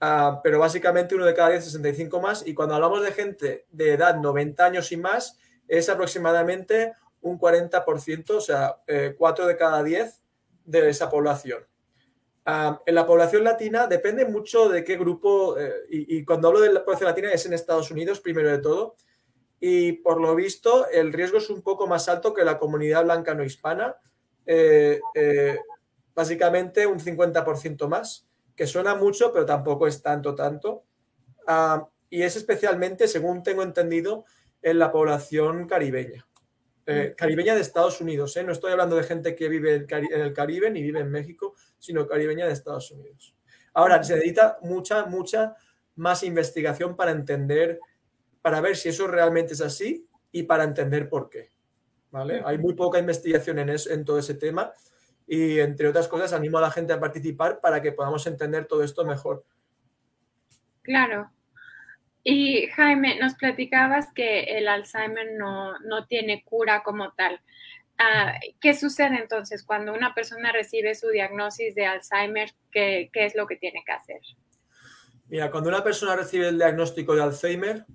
Ah, 0.02 0.42
pero 0.44 0.58
básicamente 0.58 1.14
uno 1.14 1.26
de 1.26 1.36
cada 1.36 1.50
10, 1.50 1.66
65 1.66 2.20
más. 2.20 2.48
Y 2.48 2.56
cuando 2.56 2.74
hablamos 2.74 3.04
de 3.04 3.12
gente 3.12 3.68
de 3.70 3.94
edad 3.94 4.16
90 4.16 4.66
años 4.66 4.92
y 4.92 4.98
más, 4.98 5.38
es 5.68 5.88
aproximadamente 5.88 6.94
un 7.24 7.40
40%, 7.40 8.30
o 8.36 8.42
sea, 8.42 8.78
4 9.18 9.48
de 9.48 9.58
cada 9.58 9.84
10 9.84 10.22
de 10.66 10.90
esa 10.90 11.10
población. 11.10 11.66
Ah, 12.46 12.82
en 12.86 12.96
la 12.96 13.08
población 13.08 13.46
latina 13.46 13.88
depende 13.88 14.26
mucho 14.26 14.68
de 14.68 14.84
qué 14.84 14.98
grupo, 14.98 15.58
eh, 15.58 15.72
y, 15.90 16.26
cuando 16.26 16.50
hablo 16.50 16.60
de 16.60 16.74
la 16.74 16.84
población 16.84 17.10
latina 17.10 17.32
es 17.32 17.46
en 17.46 17.54
Estados 17.54 17.90
Unidos, 17.90 18.20
primero 18.20 18.50
de 18.50 18.58
todo, 18.58 18.96
y 19.62 19.94
por 19.94 20.20
lo 20.20 20.36
visto 20.36 20.90
el 20.90 21.14
riesgo 21.14 21.38
es 21.38 21.50
un 21.50 21.62
poco 21.62 21.88
más 21.88 22.10
alto 22.10 22.34
que 22.34 22.44
la 22.44 22.60
comunidad 22.60 23.06
blanca 23.06 23.34
no 23.34 23.46
hispana, 23.46 23.96
eh, 24.46 25.00
eh, 25.16 25.58
básicamente 26.14 26.86
un 26.86 27.00
50% 27.00 27.88
más, 27.88 28.28
que 28.58 28.68
suena 28.68 28.94
mucho, 28.94 29.32
pero 29.32 29.46
tampoco 29.46 29.88
es 29.88 30.02
tanto, 30.02 30.36
tanto. 30.36 30.84
Ah, 31.48 31.88
y 32.10 32.24
es 32.24 32.36
especialmente, 32.36 33.08
según 33.08 33.42
tengo 33.42 33.64
entendido, 33.64 34.26
en 34.62 34.80
la 34.80 34.92
población 34.92 35.66
caribeña. 35.66 36.28
Mm. 36.86 37.16
caribeña 37.16 37.56
de 37.56 37.62
Estados 37.62 38.02
Unidos, 38.02 38.38
no 38.46 38.52
estoy 38.52 38.72
hablando 38.72 38.96
de 38.96 39.04
gente 39.04 39.36
que 39.36 39.48
vive 39.48 39.86
en 39.88 40.22
el 40.22 40.34
Caribe 40.34 40.70
ni 40.70 40.82
vive 40.82 41.00
en 41.00 41.10
México, 41.10 41.56
sino 41.80 42.08
caribeña 42.08 42.46
de 42.46 42.54
Estados 42.54 42.92
Unidos. 42.92 43.36
Ahora, 43.74 44.04
se 44.04 44.16
necesita 44.16 44.58
mucha, 44.62 45.06
mucha 45.06 45.56
más 45.96 46.24
investigación 46.24 46.96
para 46.96 47.12
entender, 47.12 47.80
para 48.42 48.62
ver 48.62 48.76
si 48.76 48.90
eso 48.90 49.08
realmente 49.08 49.54
es 49.54 49.62
así 49.62 50.08
y 50.32 50.44
para 50.44 50.64
entender 50.64 51.10
por 51.10 51.30
qué. 51.30 51.52
¿vale? 52.12 52.42
Hay 52.46 52.58
muy 52.58 52.74
poca 52.76 53.00
investigación 53.00 53.60
en, 53.60 53.70
en 53.70 54.06
todo 54.06 54.20
ese 54.20 54.36
tema 54.36 54.72
y, 55.26 55.60
entre 55.60 55.88
otras 55.88 56.08
cosas, 56.08 56.34
animo 56.34 56.58
a 56.58 56.62
la 56.62 56.72
gente 56.72 56.94
a 56.94 57.00
participar 57.00 57.60
para 57.62 57.82
que 57.82 57.92
podamos 57.92 58.28
entender 58.28 58.66
todo 58.66 58.84
esto 58.84 59.06
mejor. 59.06 59.46
Claro. 60.82 61.32
Y 62.24 62.68
Jaime, 62.68 63.20
nos 63.20 63.36
platicabas 63.36 64.14
que 64.14 64.44
el 64.58 64.68
Alzheimer 64.68 65.34
no, 65.38 65.78
no 65.80 66.06
tiene 66.08 66.44
cura 66.44 66.84
como 66.84 67.12
tal. 67.14 67.42
Ah, 67.98 68.34
¿Qué 68.60 68.74
sucede 68.74 69.18
entonces 69.18 69.64
cuando 69.64 69.94
una 69.94 70.14
persona 70.14 70.52
recibe 70.52 70.96
su 70.96 71.10
diagnóstico 71.10 71.76
de 71.76 71.86
Alzheimer? 71.86 72.50
¿qué, 72.72 73.10
es 73.14 73.36
lo 73.36 73.46
que 73.46 73.56
tiene 73.56 73.84
que 73.86 73.92
hacer? 73.92 74.20
Mira, 75.28 75.52
cuando 75.52 75.70
una 75.70 75.84
persona 75.84 76.16
recibe 76.16 76.48
el 76.48 76.58
diagnóstico 76.58 77.16
de 77.16 77.24
Alzheimer, 77.24 77.86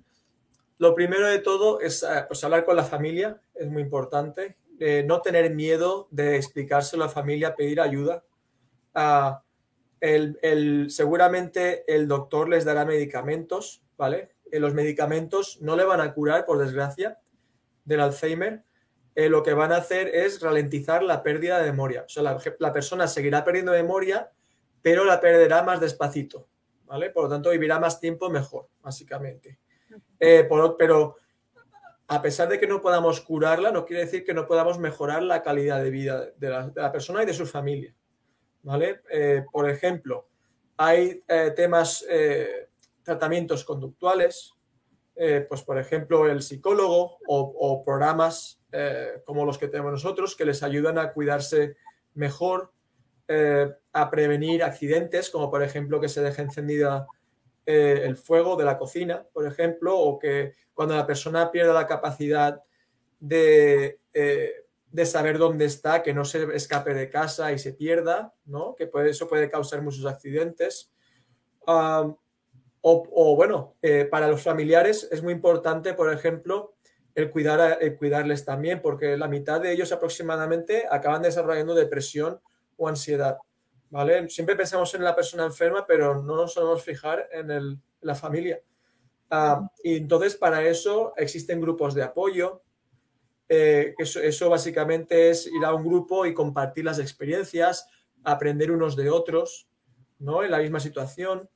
lo 0.77 0.95
primero 0.95 1.27
de 1.27 1.39
todo 1.39 1.81
es 1.81 2.03
eh, 2.03 2.25
pues, 2.27 2.43
hablar 2.43 2.65
con 2.65 2.75
la 2.75 2.83
familia, 2.83 3.41
es 3.53 3.67
muy 3.67 3.81
importante. 3.81 4.57
Eh, 4.79 5.03
no 5.05 5.21
tener 5.21 5.53
miedo 5.53 6.07
de 6.09 6.37
explicárselo 6.37 7.03
a 7.03 7.07
la 7.07 7.11
familia, 7.11 7.55
pedir 7.55 7.81
ayuda. 7.81 8.23
Ah, 8.93 9.43
el, 9.99 10.87
seguramente 10.89 11.83
el 11.93 12.07
doctor 12.07 12.47
les 12.47 12.63
dará 12.63 12.85
medicamentos, 12.85 13.83
¿vale? 13.99 14.29
Eh, 14.49 14.59
los 14.59 14.73
medicamentos 14.73 15.59
no 15.61 15.75
le 15.75 15.83
van 15.83 16.01
a 16.01 16.13
curar, 16.13 16.45
por 16.45 16.57
desgracia, 16.57 17.19
del 17.83 17.99
Alzheimer, 17.99 18.63
eh, 19.13 19.27
lo 19.27 19.43
que 19.43 19.53
van 19.53 19.73
a 19.73 19.77
hacer 19.77 20.07
es 20.07 20.41
ralentizar 20.41 21.03
la 21.03 21.21
pérdida 21.21 21.59
de 21.59 21.69
memoria. 21.71 22.03
O 22.05 22.09
sea, 22.09 22.23
la, 22.23 22.73
persona 22.73 23.07
seguirá 23.07 23.43
perdiendo 23.43 23.73
memoria, 23.73 24.31
pero 24.81 25.03
la 25.03 25.19
perderá 25.19 25.63
más 25.63 25.81
despacito, 25.81 26.47
¿vale? 26.85 27.09
Por 27.09 27.25
lo 27.25 27.29
tanto, 27.29 27.49
vivirá 27.49 27.77
más 27.77 27.99
tiempo 27.99 28.29
mejor, 28.29 28.69
básicamente. 28.81 29.59
Eh, 30.17 30.47
pero 30.77 31.17
a 32.07 32.21
pesar 32.21 32.47
de 32.47 32.57
que 32.57 32.67
no 32.67 32.81
podamos 32.81 33.19
curarla, 33.19 33.71
no 33.71 33.85
quiere 33.85 34.05
decir 34.05 34.23
que 34.23 34.33
no 34.33 34.47
podamos 34.47 34.79
mejorar 34.79 35.23
la 35.23 35.43
calidad 35.43 35.83
de 35.83 35.89
vida 35.89 36.29
de 36.37 36.49
la, 36.49 36.91
persona 36.91 37.23
y 37.23 37.25
de 37.25 37.33
su 37.33 37.45
familia, 37.45 37.93
¿vale? 38.63 39.01
Eh, 39.11 39.43
por 39.51 39.69
ejemplo, 39.69 40.29
hay 40.77 41.21
temas, 41.57 42.05
tratamientos 43.09 43.63
conductuales, 43.63 44.53
pues 45.49 45.63
por 45.63 45.77
ejemplo, 45.77 46.27
el 46.27 46.41
psicólogo 46.41 47.17
o 47.27 47.81
programas 47.83 48.59
eh, 48.71 49.23
como 49.25 49.45
los 49.45 49.57
que 49.57 49.67
tenemos 49.67 49.91
nosotros, 49.91 50.35
que 50.35 50.45
les 50.45 50.61
ayudan 50.61 50.99
a 50.99 51.11
cuidarse 51.11 51.75
mejor, 52.13 52.71
eh, 53.27 53.67
a 53.93 54.11
prevenir 54.11 54.63
accidentes, 54.63 55.29
como 55.31 55.49
por 55.49 55.63
ejemplo 55.63 55.99
que 55.99 56.09
se 56.09 56.21
deje 56.21 56.43
encendida 56.43 57.07
eh, 57.65 58.01
el 58.03 58.15
fuego 58.15 58.55
de 58.55 58.65
la 58.65 58.77
cocina, 58.77 59.25
por 59.33 59.47
ejemplo, 59.47 59.97
o 59.97 60.19
que 60.19 60.53
cuando 60.73 60.95
la 60.95 61.07
persona 61.07 61.51
pierda 61.51 61.73
la 61.73 61.87
capacidad 61.87 62.61
de, 63.19 63.99
de 64.13 65.05
saber 65.05 65.39
dónde 65.39 65.65
está, 65.65 66.03
que 66.03 66.13
no 66.13 66.25
se 66.25 66.55
escape 66.55 66.93
de 66.93 67.09
casa 67.09 67.51
y 67.51 67.59
se 67.59 67.73
pierda, 67.73 68.33
¿no? 68.45 68.75
que 68.75 68.89
eso 69.07 69.27
puede 69.27 69.49
causar 69.49 69.81
muchos 69.81 70.05
accidentes. 70.05 70.91
O, 72.81 73.35
bueno, 73.35 73.75
para 74.09 74.27
los 74.27 74.41
familiares 74.41 75.07
es 75.11 75.21
muy 75.21 75.33
importante, 75.33 75.93
por 75.93 76.13
ejemplo, 76.13 76.75
el, 77.13 77.29
cuidar, 77.29 77.79
cuidarles 77.97 78.45
también, 78.45 78.81
porque 78.81 79.17
la 79.17 79.27
mitad 79.27 79.59
de 79.59 79.71
ellos 79.71 79.91
aproximadamente 79.91 80.85
acaban 80.89 81.21
desarrollando 81.21 81.75
depresión 81.75 82.39
o 82.77 82.87
ansiedad. 82.87 83.37
¿vale? 83.89 84.29
Siempre 84.29 84.55
pensamos 84.55 84.93
en 84.93 85.03
la 85.03 85.15
persona 85.15 85.45
enferma, 85.45 85.85
pero 85.85 86.21
no 86.21 86.35
nos 86.35 86.53
solemos 86.53 86.83
fijar 86.83 87.27
en, 87.31 87.81
la 88.01 88.15
familia. 88.15 88.61
Ah, 89.29 89.69
y 89.83 89.97
entonces 89.97 90.35
para 90.35 90.63
eso 90.63 91.13
existen 91.17 91.59
grupos 91.59 91.93
de 91.93 92.03
apoyo. 92.03 92.61
Eh, 93.49 93.93
eso, 93.97 94.21
eso 94.21 94.49
básicamente 94.49 95.29
es 95.29 95.47
ir 95.47 95.65
a 95.65 95.73
un 95.73 95.83
grupo 95.83 96.25
y 96.25 96.33
compartir 96.33 96.85
las 96.85 96.99
experiencias, 96.99 97.87
aprender 98.23 98.71
unos 98.71 98.95
de 98.95 99.09
otros, 99.09 99.67
¿no? 100.19 100.43
En 100.43 100.51
la 100.51 100.59
misma 100.59 100.79
situación. 100.79 101.49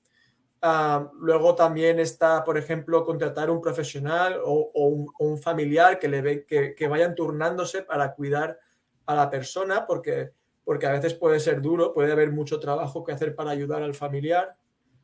Ah, 0.65 1.12
luego 1.20 1.55
también 1.55 2.00
está, 2.00 2.41
por 2.46 2.58
ejemplo, 2.58 3.03
contratar 3.03 3.50
un 3.50 3.60
profesional 3.60 4.39
o, 4.46 5.12
un, 5.20 5.38
familiar 5.38 6.00
que, 6.00 6.08
le 6.08 6.22
ve, 6.22 6.46
que, 6.46 6.88
vayan 6.88 7.15
turnándose 7.15 7.82
para 7.82 8.13
cuidar 8.13 8.58
a 9.05 9.13
la 9.13 9.29
persona, 9.29 9.86
porque, 9.86 10.32
porque 10.63 10.88
a 10.88 10.93
veces 10.93 11.15
puede 11.15 11.41
ser 11.41 11.62
duro, 11.62 11.93
puede 11.93 12.13
haber 12.13 12.32
mucho 12.32 12.62
trabajo 12.62 13.03
que 13.03 13.12
hacer 13.12 13.36
para 13.36 13.51
ayudar 13.51 13.84
al 13.84 13.93
familiar, 13.93 14.55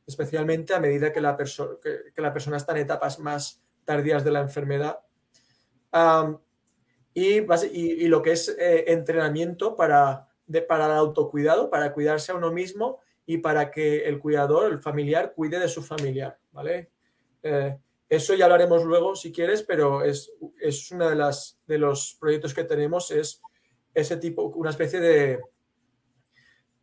especialmente 0.07 0.73
a 0.73 0.79
medida 0.79 1.11
que 1.11 1.19
la, 1.19 1.35
que, 1.35 2.21
la 2.21 2.31
persona 2.31 2.55
está 2.55 2.71
en 2.71 2.77
etapas 2.77 3.19
más 3.19 3.61
tardías 3.83 4.23
de 4.23 4.31
la 4.31 4.39
enfermedad. 4.39 4.99
y, 7.13 7.39
y, 7.41 8.07
lo 8.07 8.21
que 8.21 8.31
es 8.31 8.47
eh, 8.47 8.85
entrenamiento 8.93 9.75
para, 9.75 10.29
de, 10.47 10.61
para 10.61 10.85
el 10.85 10.91
autocuidado, 10.93 11.69
para 11.69 11.91
cuidarse 11.91 12.31
a 12.31 12.35
uno 12.35 12.49
mismo 12.49 13.01
y 13.29 13.37
para 13.37 13.69
que 13.69 14.05
el 14.05 14.17
cuidador, 14.17 14.71
el 14.71 14.79
familiar, 14.79 15.33
cuide 15.35 15.59
de 15.59 15.67
su 15.67 15.83
familiar, 15.83 16.39
¿vale? 16.51 16.89
Eh, 17.43 17.77
eso 18.09 18.33
ya 18.33 18.47
lo 18.47 18.55
haremos 18.55 18.83
luego 18.83 19.15
si 19.15 19.31
quieres, 19.31 19.61
pero 19.61 20.03
es, 20.03 20.33
es 20.59 20.89
uno 20.89 21.07
de, 21.07 21.35
de 21.67 21.77
los 21.77 22.17
proyectos 22.19 22.55
que 22.55 22.63
tenemos, 22.63 23.11
es 23.11 23.39
ese 23.93 24.17
tipo, 24.17 24.45
una 24.55 24.71
especie 24.71 24.99
de, 24.99 25.39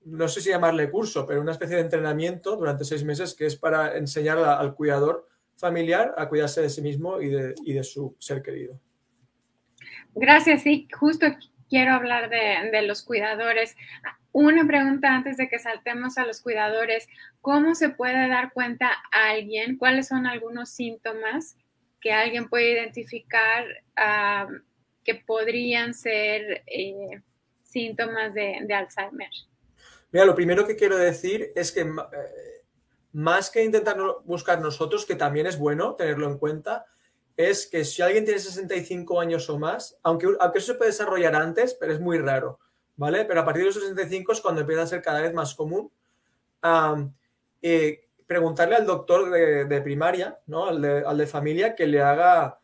no 0.05 0.29
sé 0.29 0.41
si 0.41 0.50
llamarle 0.50 0.88
curso, 0.88 1.26
pero 1.26 1.41
una 1.41 1.50
especie 1.50 1.75
de 1.75 1.83
entrenamiento 1.83 2.55
durante 2.55 2.85
seis 2.85 3.03
meses 3.03 3.35
que 3.35 3.47
es 3.47 3.57
para 3.57 3.97
enseñar 3.97 4.38
al 4.38 4.73
cuidador 4.76 5.26
familiar 5.57 6.15
a 6.17 6.29
cuidarse 6.29 6.62
de 6.62 6.71
sí 6.71 6.81
mismo 6.81 7.21
y 7.21 7.29
de, 7.29 7.57
y 7.65 7.73
de 7.73 7.83
su 7.83 8.15
ser 8.21 8.41
querido. 8.41 8.79
Gracias, 10.15 10.62
sí, 10.62 10.87
justo 10.97 11.26
quiero 11.69 11.95
hablar 11.95 12.31
de 12.31 12.83
los 12.83 13.03
cuidadores. 13.03 13.75
Una 14.38 14.66
pregunta 14.66 15.14
antes 15.14 15.38
de 15.38 15.49
que 15.49 15.59
saltemos 15.59 16.19
a 16.19 16.26
los 16.26 16.43
cuidadores. 16.43 17.09
¿Cómo 17.40 17.75
se 17.75 17.88
puede 17.88 18.28
dar 18.28 18.52
cuenta 18.52 18.90
a 19.11 19.31
alguien? 19.31 19.78
¿Cuáles 19.78 20.09
son 20.09 20.26
algunos 20.26 20.69
síntomas 20.69 21.57
que 22.02 22.12
alguien 22.12 22.50
puede 22.50 22.73
identificar 22.73 23.64
que 25.02 25.14
podrían 25.14 25.95
ser 25.95 26.62
eh, 26.66 27.23
síntomas 27.62 28.35
de, 28.35 28.59
Alzheimer? 28.75 29.31
Mira, 30.12 30.26
lo 30.26 30.35
primero 30.35 30.66
que 30.66 30.76
quiero 30.76 30.99
decir 30.99 31.50
es 31.57 31.73
que 31.73 31.81
eh, 31.81 31.87
más 33.12 33.49
que 33.49 33.64
intentar 33.64 33.97
buscar 34.26 34.61
nosotros, 34.61 35.07
que 35.07 35.14
también 35.14 35.47
es 35.47 35.59
bueno 35.59 35.95
tenerlo 35.95 36.31
en 36.31 36.37
cuenta, 36.37 36.85
es 37.38 37.66
que 37.66 37.87
si 37.87 38.02
alguien 38.02 38.26
tiene 38.26 38.40
65 38.40 39.19
años 39.19 39.49
o 39.49 39.59
más, 39.59 39.99
aunque, 40.02 40.26
aunque 40.38 40.59
eso 40.59 40.73
se 40.73 40.75
puede 40.75 40.90
desarrollar 40.90 41.35
antes, 41.35 41.73
pero 41.73 41.95
es 41.95 42.00
muy 42.00 42.19
raro 42.19 42.59
¿vale? 42.97 43.25
Pero 43.25 43.41
a 43.41 43.45
partir 43.45 43.62
de 43.62 43.67
los 43.67 43.75
65 43.75 44.33
es 44.33 44.41
cuando 44.41 44.62
empieza 44.62 44.83
a 44.83 44.87
ser 44.87 45.03
cada 45.03 45.21
vez 45.21 45.33
más 45.33 45.55
común. 45.55 45.91
Eh, 47.62 48.00
preguntarle 48.26 48.76
al 48.76 48.87
doctor 48.87 49.31
de, 49.31 49.81
primaria, 49.83 50.38
¿no? 50.47 50.67
Al 50.67 51.19
de, 51.19 51.26
familia, 51.26 51.75
que 51.75 51.87
le 51.87 52.03
haga, 52.03 52.59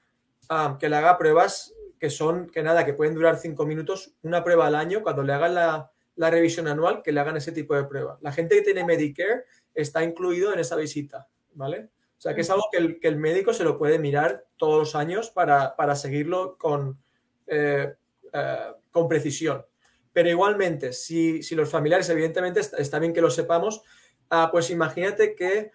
que 0.78 0.88
le 0.88 0.96
haga 0.96 1.18
pruebas 1.18 1.74
que 2.02 2.10
son, 2.10 2.50
que 2.50 2.64
nada, 2.64 2.84
que 2.84 2.94
pueden 2.94 3.14
durar 3.14 3.36
cinco 3.36 3.64
minutos, 3.64 4.12
una 4.22 4.42
prueba 4.42 4.66
al 4.66 4.74
año, 4.74 5.04
cuando 5.04 5.22
le 5.22 5.32
hagan 5.34 5.54
la, 5.54 5.88
revisión 6.16 6.66
anual, 6.66 7.00
que 7.00 7.12
le 7.12 7.20
hagan 7.20 7.36
ese 7.36 7.52
tipo 7.52 7.76
de 7.76 7.84
prueba. 7.84 8.18
La 8.22 8.32
gente 8.32 8.56
que 8.56 8.62
tiene 8.62 8.84
Medicare 8.84 9.44
está 9.72 10.02
incluido 10.02 10.52
en 10.52 10.58
esa 10.58 10.74
visita, 10.74 11.28
¿vale? 11.54 11.90
O 12.18 12.20
sea, 12.20 12.34
que 12.34 12.40
es 12.40 12.50
algo 12.50 12.64
que 12.72 13.06
el, 13.06 13.16
médico 13.18 13.52
se 13.52 13.62
lo 13.62 13.78
puede 13.78 14.00
mirar 14.00 14.44
todos 14.56 14.78
los 14.80 14.94
años 14.96 15.30
para, 15.30 15.94
seguirlo 15.94 16.56
con, 16.58 17.00
eh, 17.46 17.94
eh, 18.32 18.72
con 18.90 19.08
precisión. 19.08 19.64
Pero 20.12 20.28
igualmente, 20.28 20.92
si, 20.92 21.40
los 21.54 21.70
familiares, 21.70 22.08
evidentemente, 22.08 22.60
está, 22.60 22.98
bien 22.98 23.12
que 23.12 23.20
lo 23.20 23.30
sepamos, 23.30 23.82
ah, 24.30 24.50
pues 24.52 24.70
imagínate 24.70 25.34
que 25.34 25.70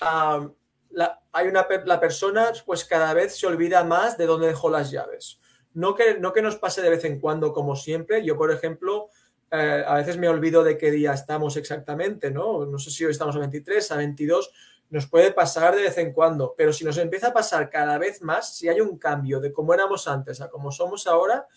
hay 0.00 1.48
una, 1.48 1.66
la 1.84 2.00
persona 2.00 2.52
pues 2.64 2.84
cada 2.84 3.12
vez 3.14 3.36
se 3.36 3.46
olvida 3.46 3.84
más 3.84 4.16
de 4.16 4.26
dónde 4.26 4.46
dejó 4.46 4.70
las 4.70 4.90
llaves. 4.90 5.40
No 5.72 5.94
que, 5.94 6.18
no 6.18 6.32
que 6.32 6.42
nos 6.42 6.56
pase 6.56 6.82
de 6.82 6.90
vez 6.90 7.04
en 7.04 7.20
cuando 7.20 7.52
como 7.52 7.74
siempre. 7.74 8.24
Yo, 8.24 8.36
por 8.36 8.52
ejemplo, 8.52 9.08
eh, 9.50 9.84
a 9.86 9.94
veces 9.96 10.16
me 10.18 10.28
olvido 10.28 10.62
de 10.62 10.78
qué 10.78 10.90
día 10.90 11.12
estamos 11.12 11.56
exactamente, 11.56 12.30
¿no? 12.30 12.64
No 12.64 12.78
sé 12.78 12.90
si 12.90 13.04
hoy 13.04 13.10
estamos 13.10 13.36
a 13.36 13.40
23, 13.40 13.90
a 13.90 13.96
22, 13.96 14.52
nos 14.90 15.06
puede 15.06 15.32
pasar 15.32 15.74
de 15.74 15.82
vez 15.82 15.98
en 15.98 16.12
cuando, 16.12 16.54
pero 16.56 16.72
si 16.72 16.84
nos 16.84 16.98
empieza 16.98 17.28
a 17.28 17.32
pasar 17.32 17.68
cada 17.70 17.98
vez 17.98 18.22
más, 18.22 18.56
si 18.56 18.68
hay 18.68 18.80
un 18.80 18.98
cambio 18.98 19.40
de 19.40 19.52
cómo 19.52 19.74
éramos 19.74 20.06
antes 20.06 20.40
a 20.40 20.48
cómo 20.48 20.70
somos 20.70 21.06
ahora, 21.06 21.48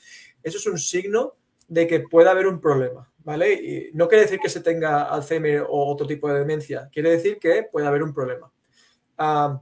eso 0.42 0.58
es 0.58 0.66
un 0.66 0.80
signo 0.80 1.36
de 1.68 1.88
que 1.88 2.02
puede 2.02 2.30
haber 2.30 2.48
un 2.48 2.60
problema, 2.62 3.12
¿vale? 3.20 3.54
Y 3.54 3.92
no 3.94 4.08
quiere 4.08 4.24
decir 4.24 4.40
que 4.40 4.50
se 4.50 4.62
tenga 4.62 5.04
Alzheimer 5.04 5.62
o 5.62 5.86
otro 5.92 6.08
tipo 6.08 6.30
de 6.30 6.40
demencia, 6.40 6.90
quiere 6.92 7.12
decir 7.12 7.40
que 7.40 7.68
puede 7.72 7.88
haber 7.88 8.04
un 8.04 8.14
problema. 8.14 8.52
Ah, 9.18 9.62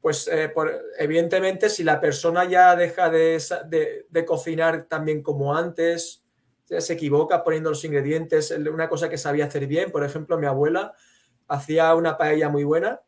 pues 0.00 0.28
eh, 0.28 0.52
evidentemente 0.98 1.68
si 1.68 1.84
la 1.84 2.00
persona 2.00 2.44
ya 2.44 2.74
deja 2.74 3.10
de, 3.10 4.24
cocinar 4.26 4.84
también 4.84 5.22
como 5.22 5.54
antes, 5.54 6.24
se 6.64 6.92
equivoca 6.92 7.42
poniendo 7.42 7.70
los 7.70 7.84
ingredientes, 7.84 8.50
una 8.50 8.88
cosa 8.88 9.08
que 9.08 9.18
sabía 9.18 9.46
hacer 9.46 9.66
bien, 9.66 9.90
por 9.90 10.04
ejemplo, 10.04 10.38
mi 10.38 10.46
abuela 10.46 10.94
hacía 11.48 11.94
una 11.94 12.16
paella 12.16 12.48
muy 12.48 12.64
buena. 12.64 13.00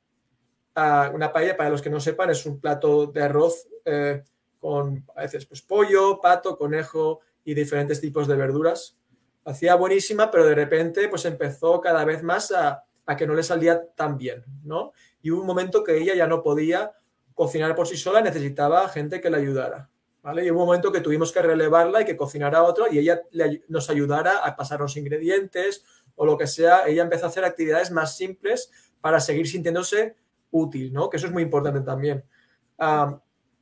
Ah, 0.74 1.10
una 1.14 1.32
paella, 1.32 1.56
para 1.56 1.70
los 1.70 1.82
que 1.82 1.90
no 1.90 2.00
sepan, 2.00 2.30
es 2.30 2.44
un 2.44 2.60
plato 2.60 3.06
de 3.06 3.22
arroz 3.22 3.68
eh, 3.84 4.22
con 4.58 5.04
a 5.14 5.22
veces 5.22 5.46
pues, 5.46 5.62
pollo, 5.62 6.20
pato, 6.20 6.56
conejo 6.56 7.20
y 7.44 7.54
diferentes 7.54 8.00
tipos 8.00 8.26
de 8.26 8.36
verduras. 8.36 8.98
Hacía 9.44 9.74
buenísima, 9.74 10.30
pero 10.30 10.46
de 10.46 10.54
repente 10.54 11.08
pues 11.08 11.24
empezó 11.24 11.80
cada 11.80 12.04
vez 12.04 12.22
más 12.22 12.52
a, 12.52 12.84
a 13.06 13.16
que 13.16 13.26
no 13.26 13.34
le 13.34 13.42
salía 13.42 13.84
tan 13.94 14.16
bien, 14.16 14.44
¿no? 14.62 14.92
y 15.22 15.30
hubo 15.30 15.40
un 15.40 15.46
momento 15.46 15.84
que 15.84 15.96
ella 15.96 16.14
ya 16.14 16.26
no 16.26 16.42
podía 16.42 16.92
cocinar 17.34 17.74
por 17.74 17.86
sí 17.86 17.96
sola, 17.96 18.20
necesitaba 18.20 18.88
gente 18.88 19.20
que 19.20 19.30
le 19.30 19.38
ayudara. 19.38 19.88
¿vale? 20.20 20.44
Y 20.44 20.50
hubo 20.50 20.60
un 20.60 20.66
momento 20.66 20.92
que 20.92 21.00
tuvimos 21.00 21.32
que 21.32 21.40
relevarla 21.40 22.02
y 22.02 22.04
que 22.04 22.16
cocinara 22.16 22.62
otro 22.64 22.86
y 22.90 22.98
ella 22.98 23.22
nos 23.68 23.88
ayudara 23.88 24.38
a 24.38 24.54
pasar 24.56 24.80
los 24.80 24.96
ingredientes 24.96 25.84
o 26.16 26.26
lo 26.26 26.36
que 26.36 26.46
sea. 26.46 26.86
Ella 26.86 27.04
empezó 27.04 27.26
a 27.26 27.28
hacer 27.28 27.44
actividades 27.44 27.90
más 27.90 28.16
simples 28.16 28.70
para 29.00 29.20
seguir 29.20 29.48
sintiéndose 29.48 30.16
útil, 30.50 30.92
¿no? 30.92 31.08
Que 31.08 31.16
eso 31.16 31.26
es 31.26 31.32
muy 31.32 31.42
importante 31.42 31.80
también. 31.80 32.24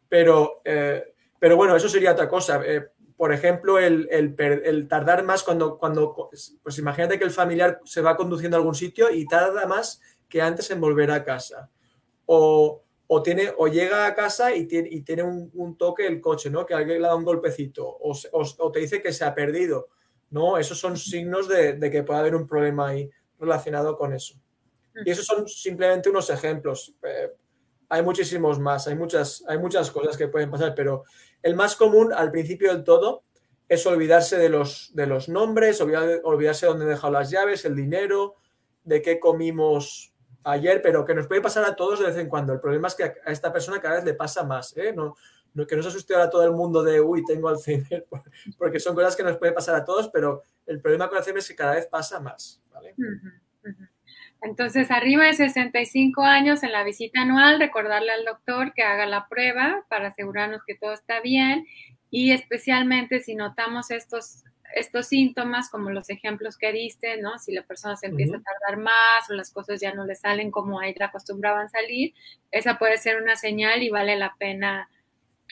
pero, 0.08 0.62
eh, 0.64 1.14
pero 1.38 1.56
bueno, 1.56 1.76
eso 1.76 1.88
sería 1.88 2.12
otra 2.12 2.28
cosa. 2.28 2.60
Eh, 2.64 2.88
por 3.20 3.34
ejemplo, 3.34 3.78
el, 3.78 4.08
el, 4.10 4.88
tardar 4.88 5.24
más 5.24 5.42
cuando, 5.42 5.76
cuando, 5.76 6.14
pues 6.14 6.78
imagínate 6.78 7.18
que 7.18 7.24
el 7.26 7.30
familiar 7.30 7.78
se 7.84 8.00
va 8.00 8.16
conduciendo 8.16 8.56
a 8.56 8.60
algún 8.60 8.74
sitio 8.74 9.10
y 9.10 9.26
tarda 9.26 9.66
más 9.66 10.00
que 10.26 10.40
antes 10.40 10.70
en 10.70 10.80
volver 10.80 11.10
a 11.10 11.22
casa. 11.22 11.68
O, 12.24 12.82
tiene, 13.22 13.52
o 13.58 13.68
llega 13.68 14.06
a 14.06 14.14
casa 14.14 14.54
y 14.54 14.64
tiene, 14.64 14.88
y 14.90 15.02
tiene 15.02 15.22
un, 15.22 15.76
toque 15.76 16.06
el 16.06 16.18
coche, 16.18 16.48
¿no? 16.48 16.64
Que 16.64 16.72
alguien 16.72 17.02
le 17.02 17.08
da 17.08 17.14
un 17.14 17.24
golpecito, 17.24 17.86
o, 18.00 18.72
te 18.72 18.80
dice 18.80 19.02
que 19.02 19.12
se 19.12 19.26
ha 19.26 19.34
perdido, 19.34 19.88
¿no? 20.30 20.56
Esos 20.56 20.78
son 20.78 20.96
signos 20.96 21.46
de, 21.46 21.78
que 21.90 22.02
puede 22.02 22.20
haber 22.20 22.34
un 22.34 22.46
problema 22.46 22.88
ahí 22.88 23.10
relacionado 23.38 23.98
con 23.98 24.14
eso. 24.14 24.40
Y 25.04 25.10
esos 25.10 25.26
son 25.26 25.46
simplemente 25.46 26.08
unos 26.08 26.30
ejemplos. 26.30 26.94
Eh, 27.02 27.30
hay 27.90 28.02
muchísimos 28.02 28.60
más, 28.60 28.86
hay 28.86 28.94
muchas, 28.94 29.44
hay 29.48 29.58
muchas 29.58 29.90
cosas 29.90 30.16
que 30.16 30.28
pueden 30.28 30.50
pasar, 30.50 30.74
pero 30.74 31.04
el 31.42 31.56
más 31.56 31.74
común 31.74 32.12
al 32.12 32.30
principio 32.30 32.72
del 32.72 32.84
todo 32.84 33.24
es 33.68 33.84
olvidarse 33.84 34.38
de 34.38 34.48
los, 34.48 34.92
de 34.94 35.06
los 35.06 35.28
nombres, 35.28 35.80
olvidarse 35.80 36.66
de 36.66 36.70
dónde 36.70 36.84
han 36.84 36.90
dejado 36.90 37.12
las 37.12 37.30
llaves, 37.30 37.64
el 37.64 37.74
dinero, 37.74 38.36
de 38.84 39.02
qué 39.02 39.18
comimos 39.18 40.14
ayer, 40.44 40.80
pero 40.82 41.04
que 41.04 41.14
nos 41.14 41.26
puede 41.26 41.40
pasar 41.40 41.64
a 41.64 41.74
todos 41.74 41.98
de 41.98 42.06
vez 42.06 42.16
en 42.16 42.28
cuando. 42.28 42.52
El 42.52 42.60
problema 42.60 42.88
es 42.88 42.94
que 42.94 43.04
a 43.04 43.32
esta 43.32 43.52
persona 43.52 43.80
cada 43.80 43.96
vez 43.96 44.04
le 44.04 44.14
pasa 44.14 44.44
más, 44.44 44.76
¿eh? 44.76 44.92
No, 44.94 45.16
no, 45.54 45.66
que 45.66 45.74
no 45.74 45.82
se 45.82 45.88
asuste 45.88 46.14
ahora 46.14 46.30
todo 46.30 46.44
el 46.44 46.52
mundo 46.52 46.84
de, 46.84 47.00
uy, 47.00 47.24
tengo 47.24 47.48
Alzheimer, 47.48 48.06
porque 48.58 48.78
son 48.78 48.94
cosas 48.94 49.16
que 49.16 49.24
nos 49.24 49.36
puede 49.36 49.52
pasar 49.52 49.74
a 49.74 49.84
todos, 49.84 50.08
pero 50.10 50.42
el 50.66 50.80
problema 50.80 51.08
con 51.08 51.18
Alzheimer 51.18 51.40
es 51.40 51.48
que 51.48 51.56
cada 51.56 51.74
vez 51.74 51.88
pasa 51.88 52.20
más, 52.20 52.62
¿vale? 52.72 52.94
Entonces, 54.42 54.90
arriba 54.90 55.26
de 55.26 55.34
65 55.34 56.22
años 56.22 56.62
en 56.62 56.72
la 56.72 56.82
visita 56.82 57.22
anual, 57.22 57.58
recordarle 57.58 58.12
al 58.12 58.24
doctor 58.24 58.72
que 58.72 58.82
haga 58.82 59.06
la 59.06 59.28
prueba 59.28 59.84
para 59.88 60.08
asegurarnos 60.08 60.62
que 60.66 60.74
todo 60.74 60.94
está 60.94 61.20
bien 61.20 61.66
y 62.10 62.32
especialmente 62.32 63.20
si 63.20 63.34
notamos 63.34 63.90
estos 63.90 64.44
estos 64.74 65.08
síntomas, 65.08 65.68
como 65.70 65.90
los 65.90 66.10
ejemplos 66.10 66.56
que 66.56 66.72
diste, 66.72 67.20
¿no? 67.20 67.38
Si 67.38 67.52
la 67.52 67.62
persona 67.62 67.96
se 67.96 68.06
empieza 68.06 68.36
a 68.36 68.42
tardar 68.42 68.82
más 68.82 69.28
o 69.28 69.34
las 69.34 69.52
cosas 69.52 69.80
ya 69.80 69.92
no 69.92 70.04
le 70.04 70.14
salen 70.14 70.50
como 70.50 70.80
ahí 70.80 70.94
acostumbraban 71.00 71.68
salir, 71.70 72.14
esa 72.50 72.78
puede 72.78 72.98
ser 72.98 73.20
una 73.20 73.36
señal 73.36 73.82
y 73.82 73.90
vale 73.90 74.16
la 74.16 74.34
pena 74.38 74.88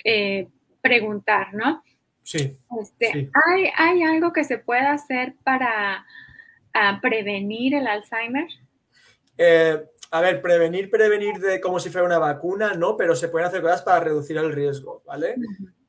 eh, 0.05 0.49
preguntar, 0.81 1.55
¿no? 1.55 1.83
Sí. 2.23 2.57
Este, 2.81 3.31
¿hay, 3.47 3.71
¿hay, 3.77 4.03
algo 4.03 4.33
que 4.33 4.45
se 4.45 4.59
pueda 4.59 4.93
hacer 4.93 5.35
para 5.43 6.07
ah, 6.75 6.99
prevenir 7.01 7.75
el 7.75 7.87
Alzheimer? 7.87 8.47
Eh, 9.39 9.89
a 10.11 10.21
ver, 10.21 10.43
prevenir, 10.43 10.91
prevenir 10.91 11.39
de 11.39 11.61
como 11.61 11.79
si 11.79 11.91
fuera 11.91 12.07
una 12.07 12.19
vacuna, 12.19 12.75
no, 12.75 12.97
pero 12.97 13.15
se 13.15 13.29
pueden 13.29 13.47
hacer 13.47 13.63
cosas 13.63 13.83
para 13.83 14.01
reducir 14.01 14.37
el 14.37 14.53
riesgo, 14.53 15.03
¿vale? 15.07 15.37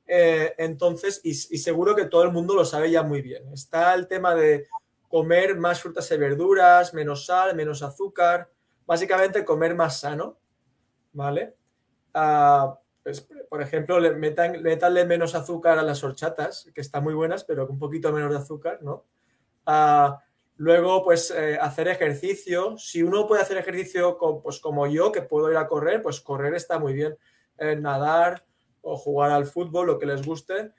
Eh, 0.06 0.56
entonces, 0.58 1.22
y, 1.24 1.34
seguro 1.34 1.96
que 1.96 2.06
todo 2.06 2.24
el 2.24 2.32
mundo 2.32 2.56
lo 2.56 2.66
sabe 2.66 2.92
ya 2.92 3.04
muy 3.04 3.22
bien. 3.22 3.52
Está 3.54 3.94
el 3.94 4.08
tema 4.08 4.36
de 4.36 4.68
comer 5.08 5.56
más 5.56 5.82
frutas 5.82 6.12
y 6.12 6.18
verduras, 6.18 6.94
menos 6.94 7.26
sal, 7.26 7.56
menos 7.56 7.82
azúcar, 7.82 8.50
básicamente 8.86 9.46
comer 9.46 9.76
más 9.76 10.00
sano, 10.00 10.38
¿vale? 11.14 11.56
Ah, 12.14 12.78
pues, 13.04 13.28
por 13.50 13.62
ejemplo, 13.62 14.00
le 14.00 14.12
metan, 14.12 14.62
metanle 14.62 15.06
menos 15.06 15.34
azúcar 15.34 15.80
a 15.80 15.84
las 15.84 16.04
horchatas, 16.04 16.70
que 16.74 16.82
están 16.82 17.04
muy 17.04 17.14
buenas, 17.14 17.44
pero 17.44 17.66
con 17.66 17.76
un 17.76 17.80
poquito 17.80 18.12
menos 18.12 18.32
de 18.32 18.38
azúcar, 18.38 18.80
¿no? 18.82 19.06
Ah, 19.66 20.22
luego, 20.60 21.04
pues 21.04 21.32
eh, 21.32 21.58
hacer 21.60 21.88
ejercicio. 21.88 22.78
Si 22.78 23.02
uno 23.02 23.26
puede 23.28 23.42
hacer 23.42 23.58
ejercicio 23.58 24.18
pues, 24.44 24.60
como 24.60 24.88
yo, 24.88 25.12
que 25.12 25.22
puedo 25.22 25.50
ir 25.50 25.58
a 25.58 25.68
correr, 25.68 26.02
pues 26.02 26.20
correr 26.20 26.54
está 26.54 26.78
muy 26.78 26.94
bien. 26.94 27.18
Eh, 27.58 27.76
nadar, 27.78 28.46
o 28.82 28.98
jugar 28.98 29.32
al 29.32 29.46
fútbol, 29.46 29.88
lo 29.88 29.98
que 29.98 30.06
les 30.06 30.26
guste. 30.26 30.72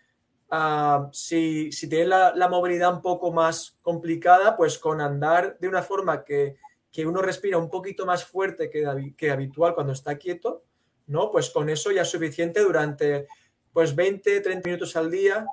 Ah, 0.51 1.09
si, 1.13 1.73
si 1.73 1.89
tienen 1.89 2.11
la, 2.11 2.49
movilidad 2.51 2.93
un 2.93 3.01
poco 3.01 3.33
más 3.33 3.79
complicada, 3.81 4.57
pues 4.57 4.79
con 4.79 5.01
andar 5.01 5.59
de 5.59 5.69
una 5.69 5.83
forma 5.83 6.25
que, 6.25 6.57
uno 7.07 7.23
respira 7.23 7.57
un 7.57 7.71
poquito 7.71 8.05
más 8.05 8.25
fuerte 8.25 8.69
que, 8.69 9.15
que, 9.17 9.31
habitual 9.31 9.75
cuando 9.75 9.95
está 9.95 10.19
quieto, 10.19 10.65
¿no? 11.07 11.31
Pues 11.31 11.49
con 11.49 11.71
eso 11.71 11.91
ya 11.91 12.03
es 12.03 12.09
suficiente 12.09 12.61
durante 12.61 13.29
pues 13.73 13.95
20, 13.97 14.41
30 14.41 14.69
minutos 14.69 14.97
al 14.97 15.11
día 15.11 15.47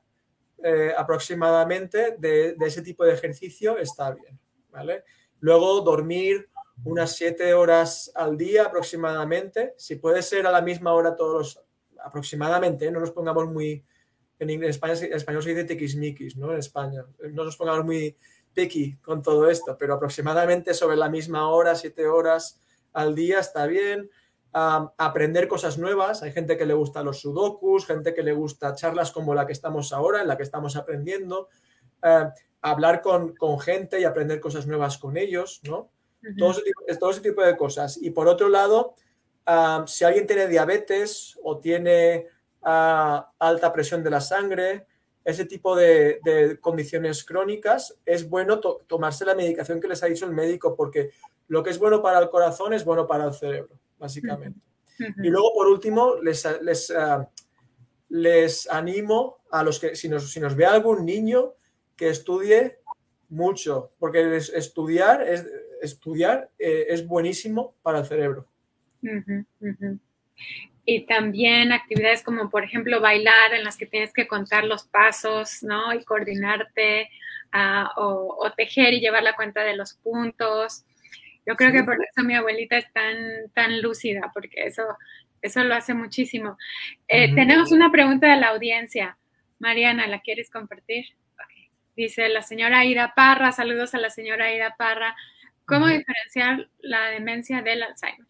eh, 0.64 0.94
aproximadamente 0.98 2.16
de, 2.18 2.56
ese 2.62 2.82
tipo 2.82 3.04
de 3.06 3.14
ejercicio 3.14 3.78
está 3.78 4.12
bien, 4.12 4.40
¿vale? 4.72 5.04
Luego 5.40 5.82
dormir 5.82 6.50
unas 6.84 7.16
7 7.16 7.54
horas 7.54 8.12
al 8.16 8.38
día 8.38 8.66
aproximadamente, 8.66 9.74
si 9.78 9.96
puede 9.96 10.22
ser 10.22 10.48
a 10.48 10.52
la 10.52 10.62
misma 10.62 10.94
hora 10.94 11.16
todos 11.16 11.34
los, 11.34 11.66
aproximadamente, 12.04 12.86
¿eh? 12.86 12.92
no 12.92 13.00
nos 13.00 13.12
pongamos 13.12 13.48
muy, 13.48 13.84
en, 14.40 14.64
España, 14.64 14.94
en 15.00 15.14
español 15.14 15.44
se 15.44 15.50
dice 15.50 15.64
tiquismiquis, 15.66 16.38
¿no? 16.38 16.52
En 16.52 16.60
España, 16.60 17.06
no 17.32 17.44
nos 17.44 17.56
pongamos 17.56 17.86
muy 17.86 18.16
picky 18.54 18.98
con 18.98 19.22
todo 19.22 19.50
esto, 19.50 19.78
pero 19.78 19.94
aproximadamente 19.94 20.74
sobre 20.74 20.98
la 20.98 21.10
misma 21.10 21.50
hora, 21.50 21.76
siete 21.76 22.08
horas 22.08 22.60
al 22.94 23.14
día 23.14 23.40
está 23.40 23.68
bien. 23.68 24.10
Aprender 24.54 25.48
cosas 25.48 25.78
nuevas, 25.78 26.24
hay 26.24 26.32
gente 26.32 26.58
que 26.58 26.66
le 26.66 26.74
gusta 26.74 27.04
los 27.04 27.20
sudokus, 27.20 27.86
gente 27.86 28.14
que 28.14 28.24
le 28.24 28.34
gusta 28.34 28.74
charlas 28.74 29.12
como 29.12 29.36
la 29.36 29.46
que 29.46 29.54
estamos 29.54 29.94
ahora, 29.94 30.22
en 30.22 30.28
la 30.28 30.36
que 30.38 30.44
estamos 30.44 30.76
aprendiendo, 30.76 31.50
eh, 32.02 32.26
hablar 32.62 33.02
con, 33.02 33.36
con, 33.36 33.60
gente 33.60 34.00
y 34.00 34.04
aprender 34.04 34.40
cosas 34.40 34.66
nuevas 34.66 34.98
con 34.98 35.16
ellos, 35.16 35.62
¿no? 35.64 35.92
todo, 36.38 36.56
todo 37.00 37.12
ese 37.12 37.22
tipo 37.22 37.42
de 37.42 37.56
cosas. 37.56 37.98
Y 38.02 38.12
por 38.12 38.28
otro 38.28 38.50
lado, 38.50 38.96
si 39.86 40.04
alguien 40.04 40.28
tiene 40.28 40.48
diabetes 40.48 41.38
o 41.44 41.60
tiene 41.60 42.28
ah, 42.64 43.32
alta 43.40 43.72
presión 43.72 44.04
de 44.04 44.10
la 44.10 44.22
sangre, 44.22 44.86
ese 45.24 45.46
tipo 45.46 45.76
de, 45.76 46.58
condiciones 46.62 47.24
crónicas, 47.24 47.98
es 48.06 48.30
bueno 48.30 48.60
tomarse 48.60 49.26
la 49.26 49.36
medicación 49.36 49.80
que 49.80 49.88
les 49.88 50.02
ha 50.04 50.08
dicho 50.08 50.26
el 50.26 50.32
médico 50.32 50.76
porque 50.76 51.12
lo 51.48 51.64
que 51.64 51.70
es 51.70 51.80
bueno 51.80 52.02
para 52.02 52.20
el 52.20 52.30
corazón 52.30 52.74
es 52.74 52.84
bueno 52.86 53.08
para 53.08 53.26
el 53.26 53.34
cerebro, 53.34 53.76
básicamente. 54.00 54.60
Y 55.00 55.30
luego, 55.30 55.54
por 55.54 55.68
último, 55.68 56.16
les, 56.22 56.48
les, 56.62 56.92
ah, 56.92 57.30
les 58.10 58.70
animo 58.70 59.38
a 59.52 59.64
los 59.64 59.80
que, 59.80 59.96
si 59.96 60.10
nos, 60.10 60.32
si 60.32 60.40
nos 60.40 60.56
ve 60.56 60.66
algún 60.66 61.06
niño, 61.06 61.54
que 61.96 62.10
estudie 62.10 62.80
mucho, 63.30 63.92
porque 64.00 64.38
estudiar 64.38 65.22
es, 65.22 65.46
estudiar, 65.82 66.50
eh, 66.60 66.88
es 66.90 67.06
buenísimo 67.06 67.76
para 67.82 68.00
el 68.00 68.06
cerebro. 68.06 68.48
Y 70.86 71.06
también 71.06 71.72
actividades 71.72 72.24
como, 72.24 72.50
por 72.50 72.64
ejemplo, 72.64 73.02
bailar, 73.02 73.54
en 73.54 73.64
las 73.64 73.78
que 73.78 73.86
tienes 73.86 74.14
que 74.14 74.28
contar 74.28 74.64
los 74.64 74.86
pasos, 74.86 75.62
¿no? 75.62 75.94
Y 75.94 76.04
coordinarte, 76.04 77.10
ah, 77.52 77.92
o, 77.98 78.52
tejer 78.56 78.94
y 78.94 79.02
llevar 79.02 79.24
la 79.24 79.36
cuenta 79.36 79.64
de 79.64 79.76
los 79.76 79.96
puntos. 79.96 80.86
Yo 81.48 81.56
creo 81.56 81.72
que 81.72 81.84
por 81.84 81.96
eso 81.96 82.26
mi 82.26 82.36
abuelita 82.36 82.78
es 82.78 82.92
tan, 82.92 83.16
tan 83.54 83.82
lúcida, 83.82 84.32
porque 84.34 84.66
eso, 84.66 84.84
eso 85.42 85.64
lo 85.64 85.76
hace 85.76 85.94
muchísimo. 85.94 86.58
Eh, 87.08 87.34
tenemos 87.34 87.72
una 87.72 87.90
pregunta 87.90 88.30
de 88.30 88.38
la 88.38 88.50
audiencia. 88.50 89.18
Mariana, 89.60 90.08
¿la 90.08 90.20
quieres 90.20 90.50
compartir? 90.50 91.06
Dice 91.96 92.28
la 92.30 92.42
señora 92.44 92.86
Ida 92.86 93.14
Parra, 93.16 93.52
saludos 93.54 93.96
a 93.96 93.98
la 93.98 94.10
señora 94.10 94.54
Ida 94.54 94.76
Parra. 94.78 95.16
¿Cómo 95.66 95.88
diferenciar 95.88 96.70
la 96.80 97.10
demencia 97.10 97.62
del 97.62 97.82
Alzheimer? 97.82 98.28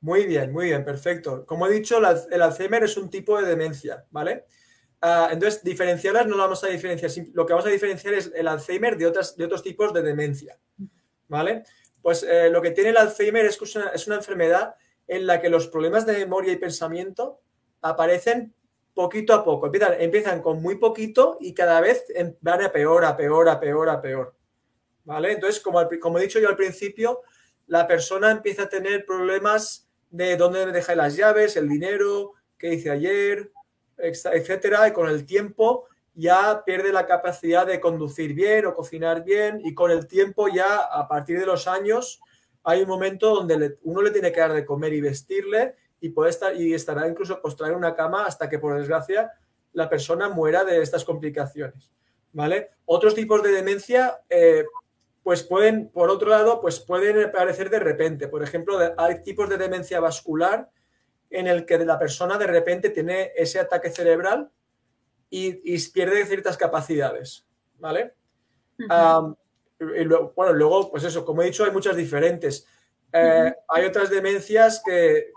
Muy 0.00 0.26
bien, 0.26 0.52
muy 0.52 0.66
bien, 0.66 0.84
perfecto. 0.84 1.44
Como 1.46 1.66
he 1.66 1.72
dicho, 1.72 1.98
el 2.30 2.42
Alzheimer 2.42 2.84
es 2.84 2.96
un 2.96 3.10
tipo 3.10 3.40
de 3.40 3.48
demencia, 3.48 4.04
¿vale? 4.10 4.44
Ah, 5.00 5.30
entonces, 5.32 5.64
diferenciarlas 5.64 6.26
no 6.26 6.36
lo 6.36 6.42
vamos 6.42 6.62
a 6.64 6.68
diferenciar. 6.68 7.10
Lo 7.32 7.46
que 7.46 7.54
vamos 7.54 7.66
a 7.66 7.70
diferenciar 7.70 8.14
es 8.14 8.30
el 8.34 8.46
Alzheimer 8.46 8.96
de, 8.96 9.06
otras, 9.06 9.36
de 9.36 9.44
otros 9.44 9.62
tipos 9.62 9.92
de 9.92 10.02
demencia, 10.02 10.58
¿vale? 11.28 11.64
Pues 12.02 12.22
eh, 12.22 12.48
lo 12.50 12.62
que 12.62 12.70
tiene 12.70 12.90
el 12.90 12.96
Alzheimer 12.96 13.44
es, 13.44 13.60
una, 13.60 13.88
es 13.88 14.06
una 14.06 14.16
enfermedad 14.16 14.76
en 15.06 15.26
la 15.26 15.40
que 15.40 15.48
los 15.48 15.68
problemas 15.68 16.06
de 16.06 16.12
memoria 16.12 16.52
y 16.52 16.56
pensamiento 16.56 17.40
aparecen 17.80 18.54
poquito 18.98 19.32
a 19.32 19.44
poco. 19.44 19.70
Empiezan, 19.72 20.42
con 20.42 20.60
muy 20.60 20.74
poquito 20.74 21.38
y 21.40 21.54
cada 21.54 21.80
vez 21.80 22.04
van 22.40 22.62
a 22.62 22.72
peor, 22.72 23.04
a 23.04 23.16
peor, 23.16 23.48
a 23.48 23.60
peor, 23.60 23.88
a 23.88 24.02
peor. 24.02 24.34
¿Vale? 25.04 25.32
Entonces, 25.32 25.60
como, 25.60 25.80
he 26.18 26.22
dicho 26.22 26.40
yo 26.40 26.48
al 26.48 26.56
principio, 26.56 27.22
la 27.68 27.86
persona 27.86 28.30
empieza 28.30 28.64
a 28.64 28.68
tener 28.68 29.06
problemas 29.06 29.88
de 30.10 30.36
dónde 30.36 30.66
me 30.66 30.72
deja 30.72 30.96
las 30.96 31.16
llaves, 31.16 31.56
el 31.56 31.68
dinero, 31.68 32.32
qué 32.58 32.74
hice 32.74 32.90
ayer, 32.90 33.52
etcétera, 33.96 34.88
y 34.88 34.92
con 34.92 35.08
el 35.08 35.24
tiempo 35.24 35.86
ya 36.18 36.64
pierde 36.66 36.92
la 36.92 37.06
capacidad 37.06 37.64
de 37.64 37.78
conducir 37.78 38.34
bien 38.34 38.66
o 38.66 38.74
cocinar 38.74 39.22
bien 39.22 39.60
y 39.62 39.72
con 39.72 39.92
el 39.92 40.08
tiempo 40.08 40.48
ya 40.48 40.78
a 40.78 41.06
partir 41.06 41.38
de 41.38 41.46
los 41.46 41.68
años 41.68 42.20
hay 42.64 42.82
un 42.82 42.88
momento 42.88 43.32
donde 43.32 43.78
uno 43.82 44.02
le 44.02 44.10
tiene 44.10 44.32
que 44.32 44.40
dar 44.40 44.52
de 44.52 44.64
comer 44.64 44.92
y 44.94 45.00
vestirle 45.00 45.76
y 46.00 46.08
puede 46.08 46.30
estar 46.30 46.56
y 46.56 46.74
estará 46.74 47.06
incluso 47.06 47.40
postrado 47.40 47.72
en 47.72 47.78
una 47.78 47.94
cama 47.94 48.26
hasta 48.26 48.48
que 48.48 48.58
por 48.58 48.76
desgracia 48.76 49.30
la 49.72 49.88
persona 49.88 50.28
muera 50.28 50.64
de 50.64 50.82
estas 50.82 51.04
complicaciones, 51.04 51.92
¿vale? 52.32 52.70
Otros 52.84 53.14
tipos 53.14 53.40
de 53.44 53.52
demencia 53.52 54.20
eh, 54.28 54.64
pues 55.22 55.44
pueden, 55.44 55.88
por 55.88 56.10
otro 56.10 56.30
lado, 56.30 56.60
pues 56.60 56.80
pueden 56.80 57.26
aparecer 57.26 57.70
de 57.70 57.78
repente. 57.78 58.26
Por 58.26 58.42
ejemplo, 58.42 58.76
hay 58.96 59.22
tipos 59.22 59.48
de 59.48 59.56
demencia 59.56 60.00
vascular 60.00 60.68
en 61.30 61.46
el 61.46 61.64
que 61.64 61.78
la 61.78 61.98
persona 61.98 62.38
de 62.38 62.48
repente 62.48 62.90
tiene 62.90 63.30
ese 63.36 63.60
ataque 63.60 63.90
cerebral 63.90 64.50
y, 65.30 65.78
pierde 65.90 66.24
ciertas 66.26 66.56
capacidades, 66.56 67.46
¿vale? 67.78 68.14
y 68.78 68.86
bueno, 70.34 70.52
luego, 70.52 70.90
pues 70.90 71.04
eso, 71.04 71.24
como 71.24 71.42
he 71.42 71.46
dicho, 71.46 71.64
hay 71.64 71.70
muchas 71.70 71.96
diferentes. 71.96 72.66
Eh, 73.12 73.54
hay 73.68 73.84
otras 73.84 74.10
demencias 74.10 74.82
que, 74.84 75.32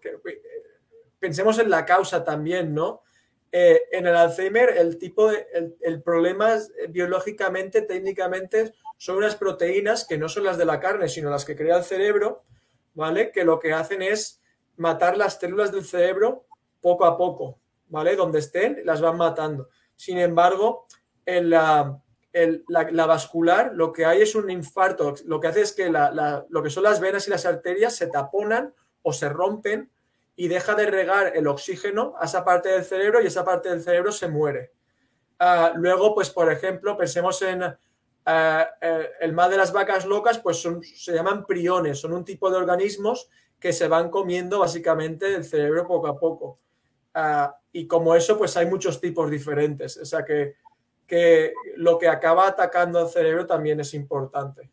pensemos 1.19 1.59
en 1.59 1.69
la 1.69 1.85
causa 1.85 2.23
también, 2.23 2.73
¿no? 2.73 3.03
Eh, 3.51 3.81
en 3.91 4.07
el 4.07 4.15
Alzheimer, 4.15 4.69
el 4.77 4.97
tipo 4.97 5.29
de, 5.29 5.45
el, 5.81 6.01
problema 6.01 6.55
eh, 6.55 6.87
biológicamente, 6.89 7.81
técnicamente, 7.81 8.73
son 8.97 9.17
unas 9.17 9.35
proteínas 9.35 10.05
que 10.05 10.17
no 10.17 10.29
son 10.29 10.45
las 10.45 10.57
de 10.57 10.65
la 10.65 10.79
carne, 10.79 11.09
sino 11.09 11.29
las 11.29 11.43
que 11.43 11.55
crea 11.55 11.77
el 11.77 11.83
cerebro, 11.83 12.43
¿vale? 12.93 13.31
Que 13.31 13.43
lo 13.43 13.59
que 13.59 13.73
hacen 13.73 14.01
es 14.01 14.41
matar 14.77 15.17
las 15.17 15.37
células 15.37 15.71
del 15.71 15.85
cerebro 15.85 16.45
poco 16.79 17.05
a 17.05 17.17
poco, 17.17 17.59
¿vale? 17.89 18.15
Donde 18.15 18.39
estén, 18.39 18.81
las 18.85 19.01
van 19.01 19.17
matando. 19.17 19.69
Sin 20.01 20.17
embargo, 20.17 20.87
en 21.27 21.51
la, 21.51 22.01
la, 22.33 23.05
vascular 23.05 23.71
lo 23.75 23.93
que 23.93 24.03
hay 24.03 24.23
es 24.23 24.33
un 24.33 24.49
infarto. 24.49 25.13
Lo 25.25 25.39
que 25.39 25.45
hace 25.45 25.61
es 25.61 25.73
que 25.73 25.91
lo 25.91 26.63
que 26.63 26.71
son 26.71 26.81
las 26.81 26.99
venas 26.99 27.27
y 27.27 27.29
las 27.29 27.45
arterias 27.45 27.95
se 27.97 28.07
taponan 28.07 28.73
o 29.03 29.13
se 29.13 29.29
rompen 29.29 29.91
y 30.35 30.47
deja 30.47 30.73
de 30.73 30.87
regar 30.87 31.37
el 31.37 31.45
oxígeno 31.45 32.15
a 32.19 32.25
esa 32.25 32.43
parte 32.43 32.69
del 32.69 32.83
cerebro 32.83 33.21
y 33.21 33.27
esa 33.27 33.45
parte 33.45 33.69
del 33.69 33.83
cerebro 33.83 34.11
se 34.11 34.27
muere. 34.27 34.71
Ah, 35.37 35.73
luego, 35.75 36.15
pues 36.15 36.31
por 36.31 36.51
ejemplo, 36.51 36.97
pensemos 36.97 37.39
en 37.43 37.61
ah, 37.61 38.69
eh, 38.81 39.09
el 39.19 39.33
mal 39.33 39.51
de 39.51 39.57
las 39.57 39.71
vacas 39.71 40.07
locas, 40.07 40.39
pues 40.39 40.67
se 40.95 41.13
llaman 41.13 41.45
priones, 41.45 41.99
son 42.01 42.13
un 42.13 42.25
tipo 42.25 42.49
de 42.49 42.57
organismos 42.57 43.29
que 43.59 43.71
se 43.71 43.87
van 43.87 44.09
comiendo 44.09 44.61
básicamente 44.61 45.35
el 45.35 45.45
cerebro 45.45 45.85
poco 45.85 46.07
a 46.07 46.19
poco. 46.19 46.57
Y 47.71 47.87
como 47.87 48.15
eso, 48.15 48.37
pues 48.37 48.55
hay 48.57 48.65
muchos 48.65 48.99
tipos 48.99 49.29
diferentes. 49.29 49.97
O 49.97 50.05
sea 50.05 50.25
que, 50.25 50.55
que 51.07 51.53
lo 51.77 51.97
que 51.97 52.07
acaba 52.07 52.47
atacando 52.47 52.99
al 52.99 53.09
cerebro 53.09 53.45
también 53.45 53.79
es 53.79 53.93
importante. 53.93 54.71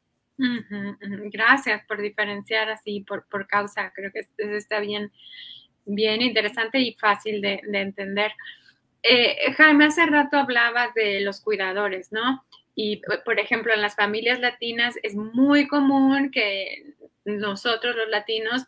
Gracias 1.33 1.85
por 1.87 2.01
diferenciar 2.01 2.71
así 2.71 3.01
por, 3.01 3.27
por 3.29 3.47
causa. 3.47 3.93
Creo 3.93 4.13
que 4.13 4.27
está 4.57 4.81
bien, 4.81 5.13
bien 5.85 6.23
interesante 6.23 6.79
y 6.79 6.95
fácil 6.95 7.41
de, 7.41 7.61
entender. 7.73 8.33
Eh, 9.03 9.53
Jaime, 9.57 9.87
hace 9.87 10.07
rato 10.07 10.37
hablabas 10.37 10.95
de 10.95 11.21
los 11.21 11.41
cuidadores, 11.41 12.13
¿no? 12.13 12.45
Y, 12.75 13.03
por 13.25 13.41
ejemplo, 13.41 13.75
en 13.75 13.83
las 13.83 13.97
familias 13.97 14.39
latinas 14.39 14.95
es 15.03 15.17
muy 15.17 15.67
común 15.67 16.31
que 16.31 16.95
nosotros 17.25 17.97
los 17.97 18.09
latinos 18.09 18.67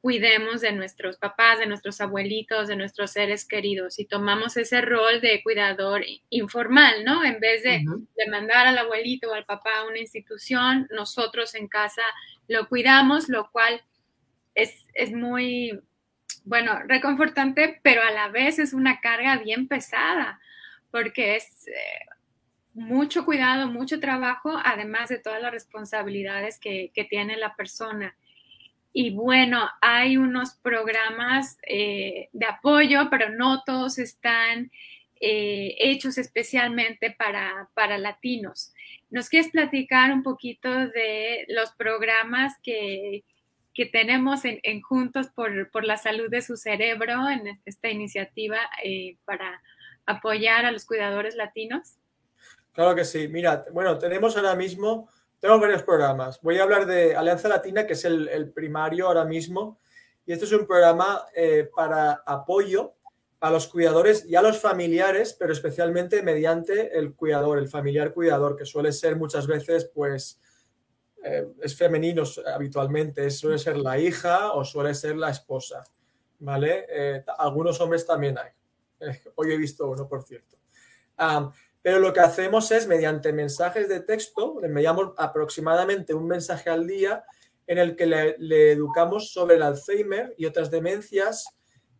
cuidemos 0.00 0.60
de 0.60 0.72
nuestros 0.72 1.16
papás, 1.16 1.58
de 1.58 1.66
nuestros 1.66 2.00
abuelitos, 2.00 2.68
de 2.68 2.76
nuestros 2.76 3.10
seres 3.10 3.44
queridos 3.46 3.98
y 3.98 4.04
tomamos 4.04 4.56
ese 4.56 4.80
rol 4.80 5.20
de 5.20 5.42
cuidador 5.42 6.04
informal, 6.30 7.04
¿no? 7.04 7.24
En 7.24 7.40
vez 7.40 7.62
de, 7.62 7.84
mandar 8.30 8.66
al 8.66 8.78
abuelito 8.78 9.30
o 9.30 9.34
al 9.34 9.44
papá 9.44 9.78
a 9.78 9.86
una 9.86 9.98
institución, 9.98 10.86
nosotros 10.90 11.54
en 11.54 11.68
casa 11.68 12.02
lo 12.48 12.68
cuidamos, 12.68 13.28
lo 13.28 13.50
cual 13.50 13.82
es, 14.54 14.86
muy, 15.12 15.80
bueno, 16.44 16.78
reconfortante, 16.86 17.80
pero 17.82 18.02
a 18.02 18.10
la 18.10 18.28
vez 18.28 18.58
es 18.58 18.72
una 18.72 19.00
carga 19.00 19.38
bien 19.38 19.68
pesada, 19.68 20.40
porque 20.90 21.36
es... 21.36 21.66
Eh, 21.68 21.72
mucho 22.78 23.24
cuidado, 23.24 23.68
mucho 23.68 24.00
trabajo, 24.00 24.60
además 24.62 25.08
de 25.08 25.18
todas 25.18 25.40
las 25.40 25.50
responsabilidades 25.50 26.58
que, 26.58 26.92
que 26.94 27.04
tiene 27.04 27.38
la 27.38 27.56
persona. 27.56 28.14
Y 28.98 29.10
bueno, 29.10 29.68
hay 29.82 30.16
unos 30.16 30.54
programas 30.54 31.58
eh, 31.68 32.30
de 32.32 32.46
apoyo, 32.46 33.10
pero 33.10 33.28
no 33.28 33.62
todos 33.62 33.98
están 33.98 34.70
eh, 35.20 35.76
hechos 35.78 36.16
especialmente 36.16 37.10
para, 37.10 37.68
para, 37.74 37.98
latinos. 37.98 38.72
¿Nos 39.10 39.28
quieres 39.28 39.50
platicar 39.50 40.10
un 40.12 40.22
poquito 40.22 40.70
de 40.70 41.44
los 41.48 41.72
programas 41.72 42.54
que, 42.62 43.24
que 43.74 43.84
tenemos 43.84 44.46
en, 44.46 44.80
Juntos 44.80 45.26
por, 45.28 45.70
por, 45.70 45.84
la 45.84 45.98
Salud 45.98 46.30
de 46.30 46.40
su 46.40 46.56
Cerebro 46.56 47.28
en 47.28 47.60
esta 47.66 47.90
iniciativa 47.90 48.60
eh, 48.82 49.18
para 49.26 49.60
apoyar 50.06 50.64
a 50.64 50.72
los 50.72 50.86
cuidadores 50.86 51.34
latinos? 51.34 51.98
Claro 52.72 52.94
que 52.94 53.04
sí. 53.04 53.28
Mira, 53.28 53.62
bueno, 53.74 53.98
tenemos 53.98 54.38
ahora 54.38 54.54
mismo 54.54 55.10
tengo 55.40 55.60
varios 55.60 55.82
programas. 55.82 56.40
Voy 56.42 56.58
a 56.58 56.62
hablar 56.62 56.86
de 56.86 57.14
Alianza 57.14 57.48
Latina, 57.48 57.86
que 57.86 57.92
es 57.92 58.04
el, 58.04 58.52
primario 58.52 59.06
ahora 59.06 59.24
mismo. 59.24 59.80
Y 60.24 60.32
este 60.32 60.44
es 60.44 60.52
un 60.52 60.66
programa 60.66 61.24
eh, 61.34 61.68
para 61.74 62.22
apoyo 62.26 62.94
a 63.40 63.50
los 63.50 63.68
cuidadores 63.68 64.24
y 64.26 64.34
a 64.34 64.42
los 64.42 64.58
familiares, 64.58 65.36
pero 65.38 65.52
especialmente 65.52 66.22
mediante 66.22 66.98
el 66.98 67.14
cuidador, 67.14 67.58
el 67.58 67.68
familiar 67.68 68.12
cuidador, 68.12 68.56
que 68.56 68.64
suele 68.64 68.92
ser 68.92 69.16
muchas 69.16 69.46
veces, 69.46 69.90
pues, 69.94 70.40
eh, 71.22 71.46
es 71.62 71.76
femenino 71.76 72.22
habitualmente, 72.52 73.30
suele 73.30 73.58
ser 73.58 73.76
la 73.76 73.98
hija 73.98 74.52
o 74.52 74.64
suele 74.64 74.94
ser 74.94 75.16
la 75.16 75.30
esposa, 75.30 75.84
¿vale? 76.38 76.86
Eh, 76.88 77.24
algunos 77.38 77.80
hombres 77.80 78.06
también 78.06 78.38
hay. 78.38 78.50
hoy 79.36 79.52
he 79.52 79.56
visto 79.56 79.88
uno, 79.88 80.08
por 80.08 80.22
cierto. 80.22 80.56
Pero 81.86 82.00
lo 82.00 82.12
que 82.12 82.18
hacemos 82.18 82.72
es, 82.72 82.88
mediante 82.88 83.32
mensajes 83.32 83.88
de 83.88 84.00
texto, 84.00 84.58
le 84.60 84.66
enviamos 84.66 85.12
aproximadamente 85.16 86.14
un 86.14 86.26
mensaje 86.26 86.68
al 86.68 86.84
día 86.84 87.22
en 87.64 87.78
el 87.78 87.94
que 87.94 88.06
le, 88.06 88.72
educamos 88.72 89.32
sobre 89.32 89.54
el 89.54 89.62
Alzheimer 89.62 90.34
y 90.36 90.46
otras 90.46 90.68
demencias, 90.68 91.46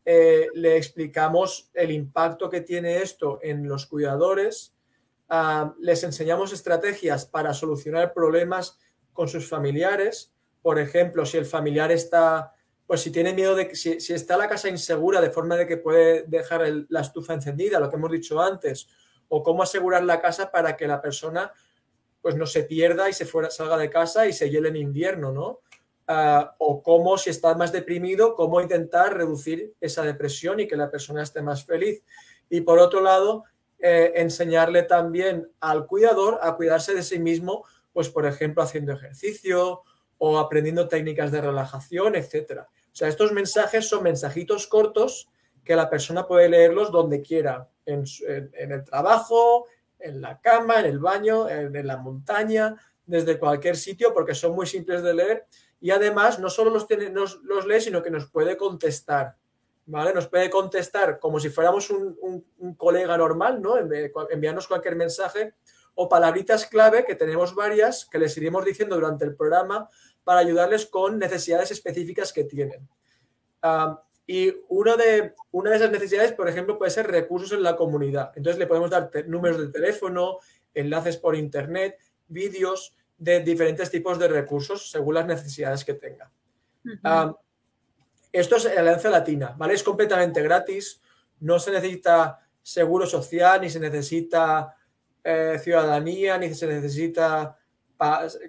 eh, 0.04 0.48
le 0.54 0.76
explicamos 0.76 1.70
el 1.72 1.92
impacto 1.92 2.50
que 2.50 2.62
tiene 2.62 3.00
esto 3.00 3.38
en 3.42 3.68
los 3.68 3.86
cuidadores, 3.86 4.74
ah, 5.28 5.72
les 5.78 6.02
enseñamos 6.02 6.52
estrategias 6.52 7.24
para 7.24 7.54
solucionar 7.54 8.12
problemas 8.12 8.80
con 9.12 9.28
sus 9.28 9.48
familiares. 9.48 10.32
Por 10.62 10.80
ejemplo, 10.80 11.24
si 11.24 11.36
el 11.36 11.46
familiar 11.46 11.92
está, 11.92 12.52
pues 12.88 13.02
si 13.02 13.12
tiene 13.12 13.32
miedo 13.34 13.54
de 13.54 13.68
que, 13.68 13.76
si, 13.76 13.92
está 14.12 14.36
la 14.36 14.48
casa 14.48 14.68
insegura 14.68 15.20
de 15.20 15.30
forma 15.30 15.54
de 15.54 15.68
que 15.68 15.76
puede 15.76 16.24
dejar 16.24 16.62
la 16.88 17.02
estufa 17.02 17.34
encendida, 17.34 17.78
lo 17.78 17.88
que 17.88 17.94
hemos 17.94 18.10
dicho 18.10 18.40
antes, 18.40 18.88
o 19.28 19.42
cómo 19.42 19.62
asegurar 19.62 20.04
la 20.04 20.20
casa 20.20 20.50
para 20.50 20.76
que 20.76 20.86
la 20.86 21.00
persona 21.00 21.52
pues 22.20 22.34
no 22.36 22.46
se 22.46 22.64
pierda 22.64 23.08
y 23.08 23.12
se 23.12 23.24
fuera, 23.24 23.50
salga 23.50 23.76
de 23.76 23.90
casa 23.90 24.26
y 24.26 24.32
se 24.32 24.50
hiele 24.50 24.68
en 24.68 24.76
invierno, 24.76 25.32
¿no? 25.32 25.60
Ah, 26.08 26.54
o 26.58 26.82
cómo, 26.82 27.18
si 27.18 27.30
está 27.30 27.54
más 27.54 27.72
deprimido, 27.72 28.34
cómo 28.34 28.60
intentar 28.60 29.16
reducir 29.16 29.74
esa 29.80 30.02
depresión 30.02 30.60
y 30.60 30.68
que 30.68 30.76
la 30.76 30.90
persona 30.90 31.22
esté 31.22 31.42
más 31.42 31.64
feliz. 31.64 32.02
Y 32.48 32.60
por 32.60 32.78
otro 32.78 33.00
lado, 33.00 33.44
eh, 33.78 34.12
enseñarle 34.16 34.84
también 34.84 35.50
al 35.60 35.86
cuidador 35.86 36.38
a 36.42 36.56
cuidarse 36.56 36.94
de 36.94 37.02
sí 37.02 37.18
mismo, 37.18 37.64
pues 37.92 38.08
por 38.08 38.26
ejemplo 38.26 38.62
haciendo 38.62 38.92
ejercicio 38.92 39.82
o 40.18 40.38
aprendiendo 40.38 40.88
técnicas 40.88 41.30
de 41.30 41.40
relajación, 41.40 42.14
etc. 42.14 42.60
O 42.60 42.94
sea, 42.96 43.08
estos 43.08 43.32
mensajes 43.32 43.88
son 43.88 44.02
mensajitos 44.02 44.66
cortos 44.66 45.28
que 45.66 45.76
la 45.76 45.90
persona 45.90 46.26
puede 46.26 46.48
leerlos 46.48 46.92
donde 46.92 47.20
quiera, 47.20 47.68
en, 47.84 48.04
el 48.54 48.84
trabajo, 48.84 49.66
en 49.98 50.20
la 50.20 50.40
cama, 50.40 50.80
en 50.80 50.86
el 50.86 51.00
baño, 51.00 51.48
en, 51.48 51.86
la 51.86 51.96
montaña, 51.96 52.76
desde 53.04 53.38
cualquier 53.38 53.76
sitio, 53.76 54.14
porque 54.14 54.34
son 54.34 54.54
muy 54.54 54.66
simples 54.66 55.02
de 55.02 55.12
leer. 55.12 55.46
Y 55.80 55.90
además, 55.90 56.38
no 56.38 56.48
solo 56.48 56.70
los, 56.70 56.86
tiene, 56.86 57.10
los 57.10 57.66
lee, 57.66 57.80
sino 57.80 58.02
que 58.02 58.10
nos 58.10 58.30
puede 58.30 58.56
contestar. 58.56 59.36
¿Vale? 59.88 60.12
Nos 60.12 60.26
puede 60.26 60.50
contestar 60.50 61.20
como 61.20 61.38
si 61.38 61.48
fuéramos 61.48 61.90
un, 61.90 62.46
colega 62.76 63.16
normal, 63.16 63.62
¿no? 63.62 63.76
Enviarnos 64.30 64.66
cualquier 64.66 64.96
mensaje 64.96 65.54
o 65.94 66.08
palabritas 66.08 66.66
clave, 66.66 67.04
que 67.04 67.14
tenemos 67.14 67.54
varias, 67.54 68.04
que 68.04 68.18
les 68.18 68.36
iremos 68.36 68.64
diciendo 68.64 68.96
durante 68.96 69.24
el 69.24 69.36
programa 69.36 69.88
para 70.24 70.40
ayudarles 70.40 70.86
con 70.86 71.18
necesidades 71.18 71.70
específicas 71.70 72.32
que 72.32 72.44
tienen. 72.44 72.88
Y 74.26 74.52
una 74.68 74.96
de, 74.96 75.34
una 75.52 75.70
de 75.70 75.76
esas 75.76 75.90
necesidades, 75.90 76.32
por 76.32 76.48
ejemplo, 76.48 76.78
puede 76.78 76.90
ser 76.90 77.06
recursos 77.06 77.52
en 77.52 77.62
la 77.62 77.76
comunidad. 77.76 78.32
Entonces 78.34 78.58
le 78.58 78.66
podemos 78.66 78.90
dar 78.90 79.10
números 79.26 79.58
de 79.58 79.68
teléfono, 79.68 80.38
enlaces 80.74 81.16
por 81.16 81.36
internet, 81.36 81.98
vídeos 82.26 82.96
de 83.16 83.40
diferentes 83.40 83.90
tipos 83.90 84.18
de 84.18 84.28
recursos 84.28 84.90
según 84.90 85.14
las 85.14 85.26
necesidades 85.26 85.84
que 85.84 85.94
tenga. 85.94 86.30
esto 88.32 88.56
es 88.56 88.66
Alianza 88.66 89.10
Latina, 89.10 89.54
¿vale? 89.56 89.74
Es 89.74 89.82
completamente 89.82 90.42
gratis, 90.42 91.00
no 91.40 91.58
se 91.58 91.70
necesita 91.70 92.40
seguro 92.62 93.06
social, 93.06 93.60
ni 93.60 93.70
se 93.70 93.78
necesita 93.78 94.76
eh, 95.22 95.58
ciudadanía, 95.62 96.36
ni 96.36 96.52
se 96.52 96.66
necesita, 96.66 97.56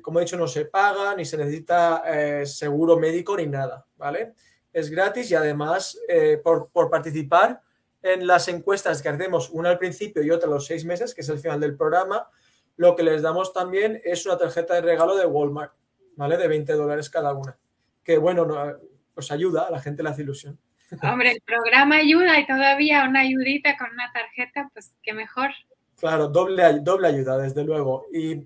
como 0.01 0.19
he 0.19 0.23
dicho, 0.23 0.37
no 0.37 0.47
se 0.47 0.65
paga, 0.65 1.15
ni 1.15 1.23
se 1.23 1.37
necesita 1.37 2.01
eh, 2.05 2.45
seguro 2.45 2.97
médico, 2.97 3.37
ni 3.37 3.45
nada, 3.45 3.85
¿vale? 3.95 4.33
Es 4.73 4.89
gratis 4.89 5.31
y 5.31 5.35
además 5.35 5.97
eh, 6.07 6.39
por, 6.43 6.69
participar 6.89 7.61
en 8.01 8.27
las 8.27 8.47
encuestas 8.47 9.01
que 9.01 9.09
hacemos, 9.09 9.49
una 9.49 9.69
al 9.69 9.79
principio 9.79 10.21
y 10.23 10.31
otra 10.31 10.47
a 10.47 10.51
los 10.51 10.65
seis 10.65 10.85
meses, 10.85 11.13
que 11.13 11.21
es 11.21 11.29
el 11.29 11.39
final 11.39 11.59
del 11.59 11.75
programa, 11.75 12.29
lo 12.75 12.95
que 12.95 13.03
les 13.03 13.21
damos 13.21 13.53
también 13.53 13.99
es 14.03 14.25
una 14.25 14.37
tarjeta 14.37 14.75
de 14.75 14.81
regalo 14.81 15.15
de 15.15 15.25
Walmart, 15.25 15.73
¿vale? 16.15 16.37
De 16.37 16.47
20 16.47 16.73
dólares 16.73 17.09
cada 17.09 17.33
una. 17.33 17.57
Que 18.03 18.17
bueno, 18.17 18.45
no, 18.45 18.77
os 19.15 19.31
ayuda, 19.31 19.63
a 19.63 19.71
la 19.71 19.79
gente 19.79 20.03
le 20.03 20.09
hace 20.09 20.21
ilusión. 20.21 20.59
Hombre, 21.03 21.31
el 21.31 21.41
programa 21.41 21.97
ayuda 21.97 22.39
y 22.39 22.45
todavía 22.45 23.05
una 23.09 23.21
ayudita 23.21 23.77
con 23.77 23.91
una 23.91 24.11
tarjeta, 24.13 24.69
pues 24.73 24.93
qué 25.01 25.13
mejor. 25.13 25.49
Claro, 25.97 26.27
doble, 26.27 26.63
doble 26.81 27.07
ayuda, 27.07 27.37
desde 27.39 27.63
luego. 27.63 28.05
Y 28.13 28.45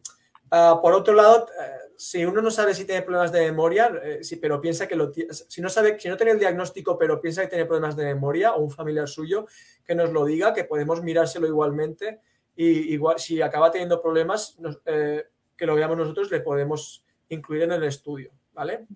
ah, 0.50 0.80
por 0.82 0.94
otro 0.94 1.14
lado, 1.14 1.48
eh, 1.62 1.91
si 2.02 2.26
uno 2.26 2.42
no 2.42 2.50
sabe 2.50 2.74
si 2.74 2.86
tiene 2.86 3.02
problemas 3.02 3.32
de 3.32 3.42
memoria, 3.42 3.92
eh, 4.04 4.24
sí, 4.24 4.38
pero 4.38 4.60
piensa 4.60 4.88
que 4.88 4.96
lo 4.96 5.12
si 5.14 5.62
no 5.62 5.70
sabe, 5.70 6.00
si 6.00 6.10
no 6.10 6.18
tiene 6.18 6.32
el 6.32 6.40
diagnóstico, 6.40 6.98
pero 6.98 7.22
piensa 7.22 7.42
que 7.42 7.50
tiene 7.50 7.66
problemas 7.66 7.96
de 7.96 8.06
memoria 8.06 8.54
o 8.54 8.62
un 8.62 8.72
familiar 8.72 9.08
suyo, 9.08 9.46
que 9.84 9.94
nos 9.96 10.12
lo 10.12 10.26
diga, 10.26 10.54
que 10.54 10.64
podemos 10.64 11.04
mirárselo 11.04 11.48
igualmente. 11.48 12.22
Y 12.56 12.94
igual, 12.94 13.20
si 13.20 13.42
acaba 13.42 13.72
teniendo 13.72 14.02
problemas, 14.02 14.58
eh, 14.86 15.26
que 15.56 15.66
lo 15.66 15.76
veamos 15.76 15.98
nosotros, 15.98 16.32
le 16.32 16.42
podemos 16.42 17.06
incluir 17.30 17.64
en 17.64 17.72
el 17.72 17.84
estudio, 17.84 18.32
¿vale? 18.54 18.88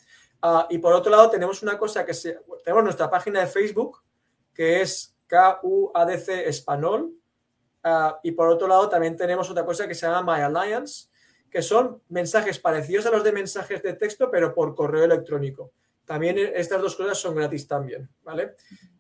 Ah, 0.42 0.68
y 0.70 0.78
por 0.80 0.94
otro 0.94 1.12
lado, 1.12 1.30
tenemos 1.30 1.64
una 1.64 1.78
cosa 1.78 2.06
que 2.06 2.14
se, 2.14 2.40
tenemos 2.64 2.84
nuestra 2.84 3.10
página 3.10 3.40
de 3.40 3.48
Facebook, 3.48 4.04
que 4.54 4.82
es 4.82 5.16
KUADC 5.30 6.30
Español, 6.48 7.14
Ah, 7.88 8.20
y 8.24 8.32
por 8.32 8.48
otro 8.48 8.68
lado, 8.68 8.90
también 8.90 9.16
tenemos 9.16 9.48
otra 9.48 9.64
cosa 9.64 9.88
que 9.88 9.94
se 9.94 10.08
llama 10.08 10.36
My 10.36 10.42
Alliance, 10.42 11.08
que 11.56 11.62
son 11.62 12.02
mensajes 12.10 12.60
parecidos 12.60 13.06
a 13.06 13.12
los 13.12 13.24
de 13.24 13.32
mensajes 13.32 13.82
de 13.82 13.94
texto, 13.94 14.30
pero 14.30 14.54
por 14.54 14.76
correo 14.76 15.06
electrónico. 15.06 15.72
También 16.04 16.38
estas 16.38 16.82
dos 16.82 16.98
cosas 16.98 17.18
son 17.18 17.34
gratis 17.34 17.66
también, 17.66 18.10
¿vale? 18.26 18.56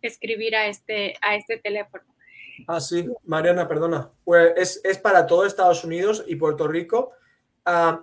escribir 0.01 0.57
a 0.57 0.67
este, 0.67 1.15
a 1.21 1.37
este 1.37 1.59
teléfono. 1.59 2.05
Ah, 2.67 2.81
sí, 2.81 3.09
Mariana, 3.25 3.69
perdona. 3.69 4.11
Pues 4.25 4.53
es, 4.57 4.81
es 4.83 4.99
para 4.99 5.27
todo 5.27 5.47
Estados 5.47 5.85
Unidos 5.85 6.25
y 6.27 6.37
Puerto 6.37 6.67
Rico 6.67 7.13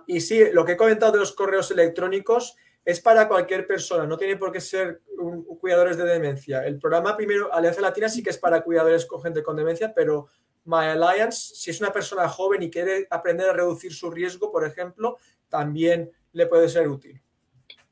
y 0.06 0.20
sí, 0.20 0.44
lo 0.52 0.64
que 0.64 0.72
he 0.72 0.76
comentado 0.76 1.12
de 1.12 1.18
los 1.18 1.32
correos 1.32 1.70
electrónicos 1.70 2.56
es 2.86 3.00
para 3.00 3.26
cualquier 3.26 3.66
persona, 3.66 4.06
no 4.06 4.16
tiene 4.16 4.36
por 4.36 4.52
qué 4.52 4.60
ser 4.60 5.02
cuidadores 5.60 5.96
de 5.96 6.04
demencia. 6.04 6.64
El 6.64 6.78
programa 6.78 7.16
primero, 7.16 7.52
Alianza 7.52 7.80
Latina, 7.80 8.08
sí 8.08 8.22
que 8.22 8.30
es 8.30 8.38
para 8.38 8.60
cuidadores 8.60 9.04
con 9.06 9.20
gente 9.20 9.42
con 9.42 9.56
demencia, 9.56 9.92
pero 9.92 10.28
My 10.64 10.86
Alliance, 10.86 11.56
si 11.56 11.72
es 11.72 11.80
una 11.80 11.92
persona 11.92 12.28
joven 12.28 12.62
y 12.62 12.70
quiere 12.70 13.08
aprender 13.10 13.50
a 13.50 13.52
reducir 13.52 13.92
su 13.92 14.08
riesgo, 14.08 14.52
por 14.52 14.64
ejemplo, 14.64 15.18
también 15.48 16.12
le 16.32 16.46
puede 16.46 16.68
ser 16.68 16.86
útil. 16.86 17.20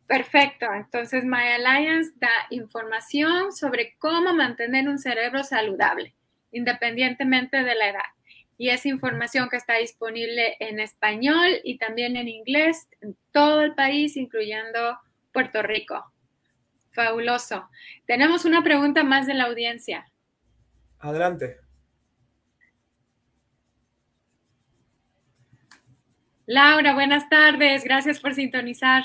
Perfecto. 0.07 0.67
Entonces, 0.73 1.25
My 1.25 1.49
Alliance 1.57 2.13
da 2.15 2.47
información 2.51 3.51
sobre 3.51 3.97
cómo 3.99 4.33
mantener 4.33 4.89
un 4.89 5.01
cerebro 5.01 5.43
saludable, 5.43 6.15
independientemente 6.53 7.65
de 7.65 7.75
la 7.75 7.89
edad 7.89 8.15
y 8.57 8.69
es 8.69 8.87
información 8.87 9.49
que 9.49 9.57
está 9.57 9.75
disponible 9.75 10.57
en 10.61 10.81
español 10.81 11.61
y 11.65 11.79
también 11.79 12.17
en 12.17 12.29
inglés 12.29 12.89
en 13.01 13.17
todo 13.33 13.63
el 13.63 13.75
país, 13.75 14.17
incluyendo 14.17 14.99
Puerto 15.33 15.63
Rico. 15.63 16.05
Fabuloso. 16.93 17.69
Tenemos 18.07 18.45
una 18.45 18.63
pregunta 18.63 19.03
más 19.03 19.27
de 19.27 19.35
la 19.35 19.45
audiencia. 19.45 20.07
Adelante. 21.01 21.59
Laura, 26.47 26.95
buenas 26.95 27.29
tardes. 27.29 27.85
Gracias 27.85 28.21
por 28.21 28.35
sintonizar. 28.35 29.05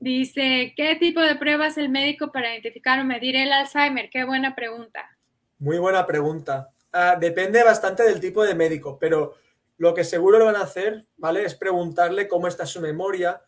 Dice, 0.00 0.72
¿qué 0.76 0.96
tipo 0.96 1.20
de 1.20 1.36
pruebas 1.36 1.78
el 1.78 1.88
médico 1.88 2.32
para 2.32 2.50
identificar 2.50 2.98
o 2.98 3.04
medir 3.04 3.36
el 3.36 3.52
Alzheimer? 3.52 4.10
Qué 4.10 4.24
buena 4.24 4.56
pregunta. 4.56 5.16
Muy 5.58 5.78
buena 5.78 6.04
pregunta. 6.06 6.70
Ah, 6.92 7.16
depende 7.18 7.62
bastante 7.64 8.02
del 8.02 8.20
tipo 8.20 8.44
de 8.44 8.54
médico, 8.54 8.98
pero 8.98 9.34
lo 9.78 9.94
que 9.94 10.04
seguro 10.04 10.38
lo 10.38 10.44
van 10.44 10.56
a 10.56 10.62
hacer, 10.62 11.06
¿vale? 11.16 11.44
Es 11.44 11.54
preguntarle 11.54 12.28
cómo 12.28 12.46
está 12.46 12.66
su 12.66 12.80
memoria, 12.80 13.42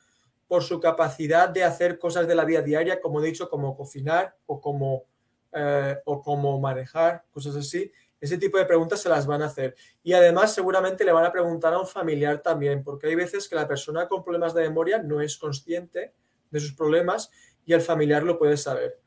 por 0.46 0.62
su 0.62 0.80
capacidad 0.80 1.48
de 1.48 1.64
hacer 1.64 1.98
cosas 1.98 2.28
de 2.28 2.34
la 2.34 2.44
vida 2.44 2.62
diaria, 2.62 3.00
como 3.00 3.20
he 3.20 3.26
dicho, 3.26 3.48
como 3.48 3.76
cocinar 3.76 4.36
o 4.46 4.60
como, 4.60 5.04
eh, 5.52 5.96
o 6.04 6.22
como 6.22 6.60
manejar, 6.60 7.24
cosas 7.30 7.56
así. 7.56 7.90
Ese 8.20 8.38
tipo 8.38 8.58
de 8.58 8.64
preguntas 8.64 9.00
se 9.00 9.08
las 9.08 9.26
van 9.26 9.42
a 9.42 9.46
hacer. 9.46 9.74
Y 10.02 10.12
además 10.12 10.54
seguramente 10.54 11.04
le 11.04 11.12
van 11.12 11.24
a 11.24 11.32
preguntar 11.32 11.74
a 11.74 11.78
un 11.78 11.86
familiar 11.86 12.40
también, 12.40 12.82
porque 12.82 13.08
hay 13.08 13.14
veces 13.14 13.48
que 13.48 13.56
la 13.56 13.68
persona 13.68 14.08
con 14.08 14.22
problemas 14.22 14.54
de 14.54 14.62
memoria 14.62 14.98
no 14.98 15.20
es 15.20 15.36
consciente 15.36 16.12
de 16.50 16.60
sus 16.60 16.74
problemas 16.74 17.30
y 17.66 17.72
el 17.72 17.80
familiar 17.80 18.22
lo 18.22 18.38
puede 18.38 18.56
saber. 18.56 19.00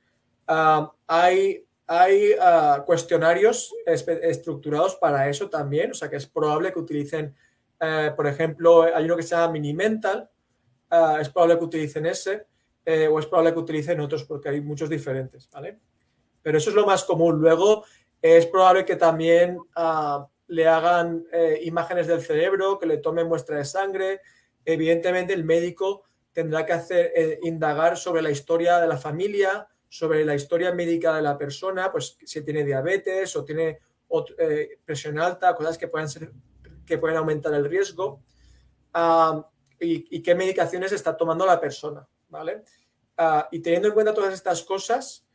Ah, 0.47 0.91
hay 1.07 1.66
hay 1.87 2.33
ah, 2.39 2.83
cuestionarios 2.85 3.73
estructurados 3.85 4.95
para 4.97 5.29
eso 5.29 5.49
también, 5.49 5.91
o 5.91 5.93
sea 5.93 6.09
que 6.09 6.17
es 6.17 6.27
probable 6.27 6.73
que 6.73 6.79
utilicen, 6.79 7.33
eh, 7.79 8.11
por 8.15 8.27
ejemplo, 8.27 8.83
hay 8.83 9.05
uno 9.05 9.15
que 9.15 9.23
se 9.23 9.35
llama 9.35 9.53
Mini 9.53 9.73
Mental, 9.73 10.29
ah, 10.89 11.17
es 11.21 11.29
probable 11.29 11.57
que 11.57 11.63
utilicen 11.63 12.05
ese, 12.05 12.45
eh, 12.85 13.07
o 13.07 13.17
es 13.19 13.25
probable 13.25 13.53
que 13.53 13.59
utilicen 13.59 14.01
otros 14.01 14.25
porque 14.25 14.49
hay 14.49 14.59
muchos 14.59 14.89
diferentes, 14.89 15.49
¿vale? 15.49 15.79
Pero 16.41 16.57
eso 16.57 16.69
es 16.69 16.75
lo 16.75 16.85
más 16.85 17.03
común. 17.03 17.39
Luego 17.39 17.83
es 18.21 18.45
probable 18.45 18.85
que 18.85 18.95
también 18.95 19.57
ah, 19.75 20.27
le 20.47 20.67
hagan 20.67 21.25
eh, 21.31 21.61
imágenes 21.63 22.07
del 22.07 22.21
cerebro, 22.21 22.79
que 22.79 22.85
le 22.85 22.97
tomen 22.97 23.27
muestra 23.27 23.57
de 23.57 23.65
sangre. 23.65 24.21
Evidentemente 24.63 25.33
el 25.33 25.43
médico 25.43 26.03
tendrá 26.31 26.65
que 26.65 26.73
hacer, 26.73 27.39
indagar 27.43 27.97
sobre 27.97 28.21
la 28.21 28.29
historia 28.29 28.79
de 28.79 28.87
la 28.87 28.97
familia, 28.97 29.67
sobre 29.89 30.25
la 30.25 30.35
historia 30.35 30.73
médica 30.73 31.15
de 31.15 31.21
la 31.21 31.37
persona, 31.37 31.91
pues 31.91 32.17
si 32.25 32.43
tiene 32.43 32.63
diabetes 32.63 33.35
o 33.35 33.45
tiene 33.45 33.79
eh, 34.37 34.79
presión 34.83 35.19
alta, 35.19 35.55
cosas 35.55 35.77
que 35.77 35.87
pueden, 35.87 36.09
ser, 36.09 36.31
que 36.85 36.97
pueden 36.97 37.17
aumentar 37.17 37.53
el 37.53 37.65
riesgo, 37.65 38.21
ah, 38.93 39.49
y, 39.79 40.21
qué 40.21 40.33
medicaciones 40.33 40.91
está 40.91 41.15
tomando 41.15 41.45
la 41.45 41.59
persona, 41.59 42.07
¿vale? 42.29 42.63
Ah, 43.15 43.47
y 43.51 43.59
teniendo 43.59 43.89
en 43.89 43.93
cuenta 43.93 44.13
todas 44.13 44.33
estas 44.33 44.63
cosas, 44.63 45.25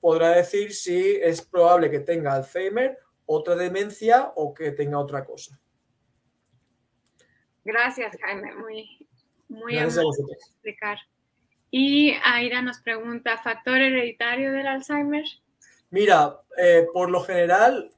podrá 0.00 0.30
decir 0.30 0.72
si 0.72 1.16
es 1.16 1.42
probable 1.42 1.90
que 1.90 2.00
tenga 2.00 2.34
Alzheimer, 2.34 2.98
otra 3.26 3.54
demencia 3.54 4.32
o 4.36 4.54
que 4.54 4.72
tenga 4.72 4.98
otra 4.98 5.24
cosa. 5.24 5.60
Gracias, 7.64 8.16
Jaime. 8.20 8.54
Muy, 8.54 9.08
muy 9.48 9.74
Gracias 9.74 10.04
explicar. 10.46 10.98
Y 11.70 12.14
Aira 12.24 12.62
nos 12.62 12.80
pregunta, 12.80 13.38
¿factor 13.38 13.78
hereditario 13.78 14.52
del 14.52 14.66
Alzheimer? 14.66 15.24
Mira, 15.90 16.40
eh, 16.56 16.86
por 16.92 17.10
lo 17.10 17.20
general 17.20 17.90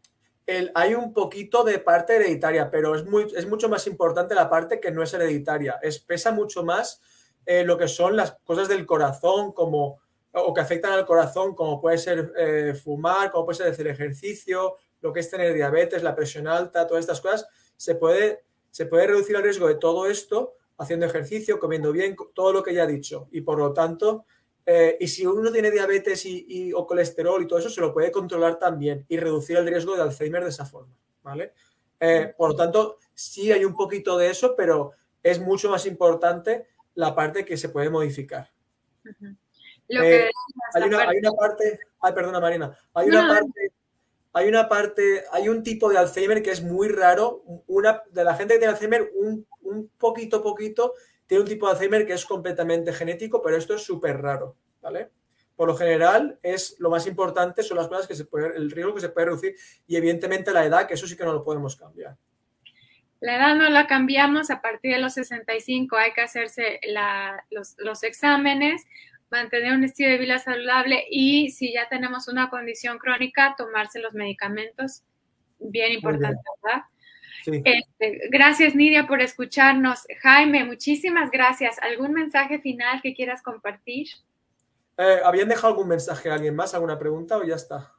hay 0.74 0.94
un 0.94 1.12
poquito 1.12 1.64
de 1.64 1.78
parte 1.78 2.16
hereditaria, 2.16 2.70
pero 2.70 2.94
es, 2.94 3.04
muy, 3.06 3.32
es 3.34 3.46
mucho 3.46 3.68
más 3.68 3.86
importante 3.86 4.34
la 4.34 4.50
parte 4.50 4.80
que 4.80 4.90
no 4.90 5.02
es 5.02 5.14
hereditaria. 5.14 5.78
Es, 5.82 5.98
pesa 5.98 6.32
mucho 6.32 6.64
más 6.64 7.00
eh, 7.46 7.64
lo 7.64 7.78
que 7.78 7.88
son 7.88 8.16
las 8.16 8.36
cosas 8.44 8.68
del 8.68 8.84
corazón, 8.84 9.52
como, 9.52 10.00
o 10.32 10.52
que 10.52 10.60
afectan 10.60 10.92
al 10.92 11.06
corazón, 11.06 11.54
como 11.54 11.80
puede 11.80 11.98
ser 11.98 12.32
eh, 12.36 12.74
fumar, 12.74 13.30
como 13.30 13.46
puede 13.46 13.58
ser 13.58 13.68
hacer 13.68 13.86
ejercicio, 13.86 14.76
lo 15.00 15.12
que 15.12 15.20
es 15.20 15.30
tener 15.30 15.54
diabetes, 15.54 16.02
la 16.02 16.14
presión 16.14 16.46
alta, 16.46 16.86
todas 16.86 17.02
estas 17.02 17.20
cosas. 17.20 17.46
Se 17.76 17.94
puede, 17.94 18.44
se 18.70 18.86
puede 18.86 19.08
reducir 19.08 19.36
el 19.36 19.42
riesgo 19.42 19.68
de 19.68 19.76
todo 19.76 20.06
esto 20.06 20.56
haciendo 20.82 21.06
ejercicio, 21.06 21.58
comiendo 21.58 21.92
bien, 21.92 22.16
todo 22.34 22.52
lo 22.52 22.62
que 22.62 22.74
ya 22.74 22.84
he 22.84 22.86
dicho. 22.86 23.28
Y 23.30 23.40
por 23.42 23.58
lo 23.58 23.72
tanto, 23.72 24.26
eh, 24.66 24.96
y 25.00 25.08
si 25.08 25.26
uno 25.26 25.50
tiene 25.50 25.70
diabetes 25.70 26.24
y, 26.26 26.72
o 26.72 26.86
colesterol 26.86 27.42
y 27.42 27.46
todo 27.46 27.58
eso, 27.58 27.70
se 27.70 27.80
lo 27.80 27.92
puede 27.92 28.10
controlar 28.10 28.58
también 28.58 29.04
y 29.08 29.16
reducir 29.16 29.56
el 29.56 29.66
riesgo 29.66 29.96
de 29.96 30.02
Alzheimer 30.02 30.42
de 30.42 30.50
esa 30.50 30.66
forma. 30.66 30.94
¿vale? 31.22 31.54
Eh, 32.00 32.34
por 32.36 32.50
lo 32.50 32.56
tanto, 32.56 32.98
sí 33.14 33.52
hay 33.52 33.64
un 33.64 33.74
poquito 33.74 34.18
de 34.18 34.30
eso, 34.30 34.54
pero 34.56 34.92
es 35.22 35.40
mucho 35.40 35.70
más 35.70 35.86
importante 35.86 36.66
la 36.94 37.14
parte 37.14 37.44
que 37.44 37.56
se 37.56 37.68
puede 37.68 37.90
modificar. 37.90 38.50
Eh, 39.88 40.30
hay, 40.74 40.82
una, 40.84 41.08
hay, 41.08 41.18
una, 41.18 41.32
parte, 41.32 41.80
ay, 42.00 42.12
perdona 42.14 42.40
Marina, 42.40 42.74
hay 42.94 43.08
una 43.08 43.28
parte 43.28 43.72
hay 44.34 44.48
una 44.48 44.68
parte, 44.68 45.24
hay 45.30 45.48
un 45.48 45.62
tipo 45.62 45.90
de 45.90 45.98
Alzheimer 45.98 46.42
que 46.42 46.52
es 46.52 46.62
muy 46.62 46.88
raro. 46.88 47.42
Una 47.66 48.02
de 48.10 48.24
la 48.24 48.34
gente 48.34 48.54
que 48.54 48.60
tiene 48.60 48.72
Alzheimer, 48.72 49.12
un, 49.14 49.46
un 49.72 49.90
poquito, 49.98 50.42
poquito, 50.42 50.94
tiene 51.26 51.42
un 51.42 51.48
tipo 51.48 51.66
de 51.66 51.72
Alzheimer 51.72 52.06
que 52.06 52.12
es 52.12 52.24
completamente 52.24 52.92
genético, 52.92 53.42
pero 53.42 53.56
esto 53.56 53.74
es 53.74 53.82
súper 53.82 54.20
raro, 54.20 54.56
¿vale? 54.80 55.10
Por 55.56 55.68
lo 55.68 55.76
general, 55.76 56.38
es 56.42 56.76
lo 56.78 56.90
más 56.90 57.06
importante 57.06 57.62
son 57.62 57.76
las 57.76 57.88
cosas 57.88 58.06
que 58.06 58.14
se 58.14 58.24
puede, 58.24 58.56
el 58.56 58.70
riesgo 58.70 58.94
que 58.94 59.00
se 59.00 59.08
puede 59.08 59.26
reducir 59.26 59.54
y 59.86 59.96
evidentemente 59.96 60.52
la 60.52 60.64
edad, 60.64 60.86
que 60.86 60.94
eso 60.94 61.06
sí 61.06 61.16
que 61.16 61.24
no 61.24 61.32
lo 61.32 61.42
podemos 61.42 61.76
cambiar. 61.76 62.16
La 63.20 63.36
edad 63.36 63.54
no 63.54 63.68
la 63.68 63.86
cambiamos 63.86 64.50
a 64.50 64.60
partir 64.60 64.94
de 64.94 65.00
los 65.00 65.14
65, 65.14 65.96
hay 65.96 66.12
que 66.12 66.22
hacerse 66.22 66.80
los, 67.50 67.76
los 67.78 68.02
exámenes 68.02 68.84
mantener 69.32 69.72
un 69.72 69.82
estilo 69.82 70.10
de 70.10 70.18
vida 70.18 70.38
saludable 70.38 71.06
y 71.10 71.50
si 71.50 71.72
ya 71.72 71.88
tenemos 71.88 72.28
una 72.28 72.50
condición 72.50 72.98
crónica, 72.98 73.54
tomarse 73.56 73.98
los 73.98 74.12
medicamentos. 74.12 75.02
Bien 75.58 75.92
importante, 75.92 76.40
¿verdad? 76.62 76.82
Este, 77.46 78.28
gracias, 78.30 78.74
Nidia, 78.74 79.06
por 79.06 79.20
escucharnos. 79.20 80.00
Jaime, 80.20 80.64
muchísimas 80.64 81.30
gracias. 81.30 81.78
¿Algún 81.80 82.12
mensaje 82.12 82.58
final 82.60 83.00
que 83.02 83.14
quieras 83.14 83.42
compartir? 83.42 84.08
Eh, 84.98 85.20
¿Habían 85.24 85.48
dejado 85.48 85.68
algún 85.68 85.88
mensaje 85.88 86.30
a 86.30 86.34
alguien 86.34 86.54
más? 86.54 86.74
¿Alguna 86.74 86.98
pregunta 86.98 87.36
o 87.36 87.44
ya 87.44 87.56
está? 87.56 87.92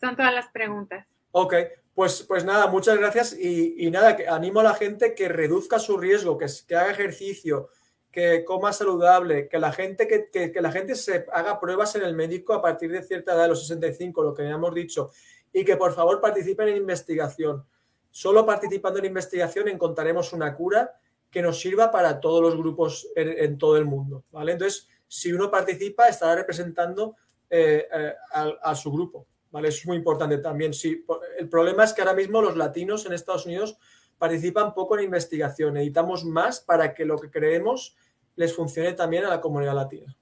Son 0.00 0.16
todas 0.16 0.34
las 0.34 0.48
preguntas. 0.48 1.06
Ok, 1.30 1.54
pues, 1.94 2.22
pues 2.22 2.44
nada, 2.44 2.66
muchas 2.66 2.98
gracias 2.98 3.36
y, 3.38 3.90
nada, 3.90 4.16
que 4.16 4.28
animo 4.28 4.60
a 4.60 4.64
la 4.64 4.74
gente 4.74 5.14
que 5.14 5.28
reduzca 5.28 5.78
su 5.78 5.96
riesgo, 5.96 6.36
que, 6.36 6.46
que 6.66 6.76
haga 6.76 6.90
ejercicio, 6.90 7.70
que 8.10 8.44
coma 8.44 8.72
saludable, 8.72 9.48
que 9.48 9.58
la 9.58 9.72
gente 9.72 10.06
que, 10.06 10.52
la 10.60 10.70
gente 10.70 10.94
se 10.94 11.26
haga 11.32 11.58
pruebas 11.58 11.96
en 11.96 12.02
el 12.02 12.14
médico 12.14 12.52
a 12.52 12.62
partir 12.62 12.92
de 12.92 13.02
cierta 13.02 13.32
edad, 13.32 13.42
de 13.42 13.48
los 13.48 13.66
65, 13.66 14.22
lo 14.22 14.32
que 14.32 14.44
ya 14.44 14.50
hemos 14.50 14.72
dicho, 14.72 15.10
y 15.52 15.64
que 15.64 15.76
por 15.76 15.92
favor 15.92 16.20
participen 16.20 16.68
en 16.68 16.76
investigación. 16.76 17.64
Solo 18.14 18.46
participando 18.46 19.00
en 19.00 19.06
investigación 19.06 19.66
encontraremos 19.66 20.32
una 20.32 20.54
cura 20.54 20.92
que 21.32 21.42
nos 21.42 21.58
sirva 21.58 21.90
para 21.90 22.20
todos 22.20 22.40
los 22.40 22.56
grupos 22.56 23.08
en, 23.16 23.58
todo 23.58 23.76
el 23.76 23.86
mundo. 23.86 24.22
¿vale? 24.30 24.52
Entonces, 24.52 24.88
si 25.08 25.32
uno 25.32 25.50
participa, 25.50 26.06
estará 26.06 26.36
representando 26.36 27.16
eh, 27.50 27.88
eh, 27.92 28.14
a, 28.62 28.74
su 28.76 28.92
grupo. 28.92 29.26
¿vale? 29.50 29.66
Eso 29.66 29.78
es 29.78 29.86
muy 29.88 29.96
importante 29.96 30.38
también. 30.38 30.72
Sí, 30.72 31.04
el 31.36 31.48
problema 31.48 31.82
es 31.82 31.92
que 31.92 32.02
ahora 32.02 32.14
mismo 32.14 32.40
los 32.40 32.56
latinos 32.56 33.04
en 33.04 33.14
Estados 33.14 33.46
Unidos 33.46 33.76
participan 34.16 34.74
poco 34.74 34.96
en 34.96 35.06
investigación. 35.06 35.74
Necesitamos 35.74 36.24
más 36.24 36.60
para 36.60 36.94
que 36.94 37.04
lo 37.04 37.18
que 37.18 37.32
creemos 37.32 37.96
les 38.36 38.54
funcione 38.54 38.92
también 38.92 39.24
a 39.24 39.28
la 39.28 39.40
comunidad 39.40 39.74
latina. 39.74 40.16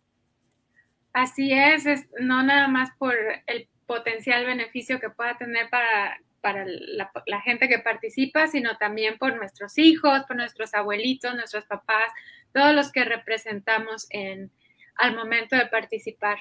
Así 1.12 1.52
es 1.52 1.84
no 2.18 2.42
nada 2.42 2.68
más 2.68 2.88
por 2.96 3.14
el 3.46 3.68
potencial 3.86 4.46
beneficio 4.46 4.98
que 4.98 5.10
pueda 5.10 5.36
tener 5.36 5.68
para, 5.68 6.18
para 6.42 6.66
la, 6.66 7.40
gente 7.40 7.68
que 7.68 7.78
participa, 7.78 8.48
sino 8.48 8.76
también 8.76 9.16
por 9.16 9.36
nuestros 9.36 9.78
hijos, 9.78 10.24
por 10.26 10.36
nuestros 10.36 10.74
abuelitos, 10.74 11.34
nuestros 11.34 11.64
papás, 11.64 12.12
todos 12.52 12.74
los 12.74 12.92
que 12.92 13.04
representamos 13.04 14.06
en, 14.10 14.50
al 14.96 15.14
momento 15.14 15.56
de 15.56 15.66
participar. 15.66 16.38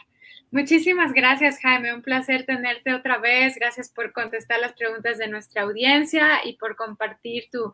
Muchísimas 0.49 1.13
gracias, 1.13 1.59
Jaime. 1.61 1.93
Un 1.93 2.01
placer 2.01 2.45
tenerte 2.45 2.93
otra 2.93 3.19
vez. 3.19 3.55
Gracias 3.55 3.89
por 3.89 4.11
contestar 4.11 4.59
las 4.59 4.73
preguntas 4.73 5.17
de 5.17 5.29
nuestra 5.29 5.61
audiencia 5.61 6.43
y 6.43 6.57
por 6.57 6.75
compartir 6.75 7.45
tu 7.49 7.71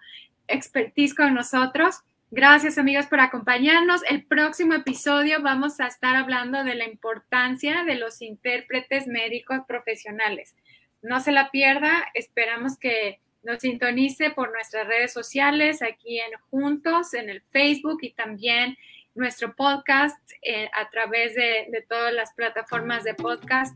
expertise 0.47 1.15
con 1.15 1.33
nosotros. 1.33 2.01
Gracias 2.29 2.77
amigos 2.77 3.07
por 3.07 3.21
acompañarnos. 3.21 4.01
El 4.09 4.25
próximo 4.25 4.73
episodio 4.73 5.41
vamos 5.41 5.79
a 5.79 5.87
estar 5.87 6.17
hablando 6.17 6.63
de 6.65 6.75
la 6.75 6.85
importancia 6.85 7.85
de 7.85 7.95
los 7.95 8.21
intérpretes 8.21 9.07
médicos 9.07 9.61
profesionales. 9.65 10.53
No 11.01 11.19
se 11.19 11.31
la 11.31 11.51
pierda, 11.51 12.05
esperamos 12.13 12.77
que 12.77 13.19
nos 13.43 13.60
sintonice 13.60 14.31
por 14.31 14.51
nuestras 14.51 14.88
redes 14.88 15.13
sociales, 15.13 15.81
aquí 15.81 16.19
en 16.19 16.31
Juntos, 16.49 17.13
en 17.13 17.29
el 17.29 17.41
Facebook 17.41 17.99
y 18.01 18.13
también 18.13 18.75
nuestro 19.15 19.55
podcast 19.55 20.17
eh, 20.41 20.69
a 20.73 20.89
través 20.89 21.36
de, 21.36 21.86
todas 21.88 22.13
las 22.13 22.33
plataformas 22.33 23.03
de 23.03 23.13
podcast 23.13 23.75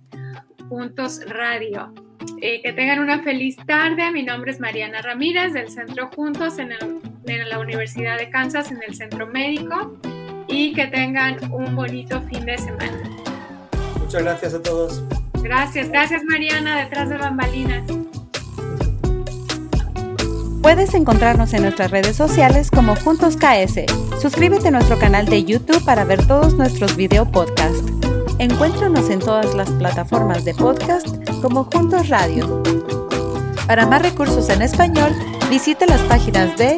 Juntos 0.68 1.22
Radio. 1.28 1.94
Eh, 2.42 2.62
que 2.62 2.74
tengan 2.74 3.00
una 3.00 3.22
feliz 3.24 3.56
tarde. 3.66 4.12
Mi 4.12 4.24
nombre 4.24 4.52
es 4.52 4.60
Mariana 4.60 5.02
Ramírez 5.02 5.54
del 5.54 5.70
Centro 5.70 6.10
Juntos 6.16 6.60
en, 6.60 6.72
en 6.72 7.50
la 7.50 7.60
Universidad 7.60 8.18
de 8.18 8.30
Kansas, 8.30 8.72
en 8.72 8.82
el 8.84 8.96
Centro 8.96 9.28
Médico. 9.28 10.00
Y 10.48 10.74
que 10.74 10.88
tengan 10.88 11.52
un 11.52 11.76
bonito 11.76 12.22
fin 12.24 12.46
de 12.46 12.58
semana. 12.58 13.10
Muchas 14.00 14.24
gracias 14.24 14.54
a 14.54 14.62
todos. 14.62 15.04
Gracias, 15.44 15.90
gracias 15.90 16.24
Mariana, 16.24 16.84
detrás 16.84 17.10
de 17.10 17.18
bambalinas. 17.18 17.84
Puedes 20.62 20.94
encontrarnos 20.94 21.54
en 21.54 21.64
nuestras 21.64 21.90
redes 21.90 22.16
sociales 22.16 22.70
como 22.70 22.96
Juntos 22.96 23.36
KS. 23.36 23.86
Suscríbete 24.22 24.68
a 24.68 24.72
nuestro 24.72 25.00
canal 25.00 25.26
de 25.26 25.44
YouTube 25.44 25.84
para 25.84 26.04
ver 26.04 26.26
todos 26.28 26.54
nuestros 26.54 26.96
video 26.96 27.30
podcast. 27.30 27.90
Encuéntranos 28.38 29.10
en 29.10 29.20
todas 29.20 29.56
las 29.56 29.72
plataformas 29.72 30.46
de 30.46 30.54
podcast 30.54 31.08
como 31.42 31.64
Juntos 31.64 32.10
Radio. 32.10 32.62
Para 33.66 33.88
más 33.88 34.04
recursos 34.04 34.50
en 34.50 34.62
español, 34.62 35.12
visite 35.50 35.88
las 35.88 36.02
páginas 36.02 36.56
de 36.58 36.78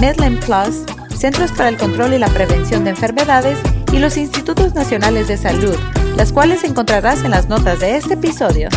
Medline 0.00 0.40
Plus, 0.40 0.84
Centros 1.16 1.52
para 1.52 1.68
el 1.68 1.76
Control 1.76 2.14
y 2.14 2.18
la 2.18 2.28
Prevención 2.28 2.82
de 2.82 2.90
Enfermedades 2.90 3.58
y 3.92 3.98
los 3.98 4.16
Institutos 4.16 4.74
Nacionales 4.74 5.28
de 5.28 5.36
Salud, 5.36 5.76
las 6.16 6.32
cuales 6.32 6.64
encontrarás 6.64 7.24
en 7.24 7.30
las 7.30 7.48
notas 7.48 7.80
de 7.80 7.96
este 7.96 8.14
episodio. 8.14 8.68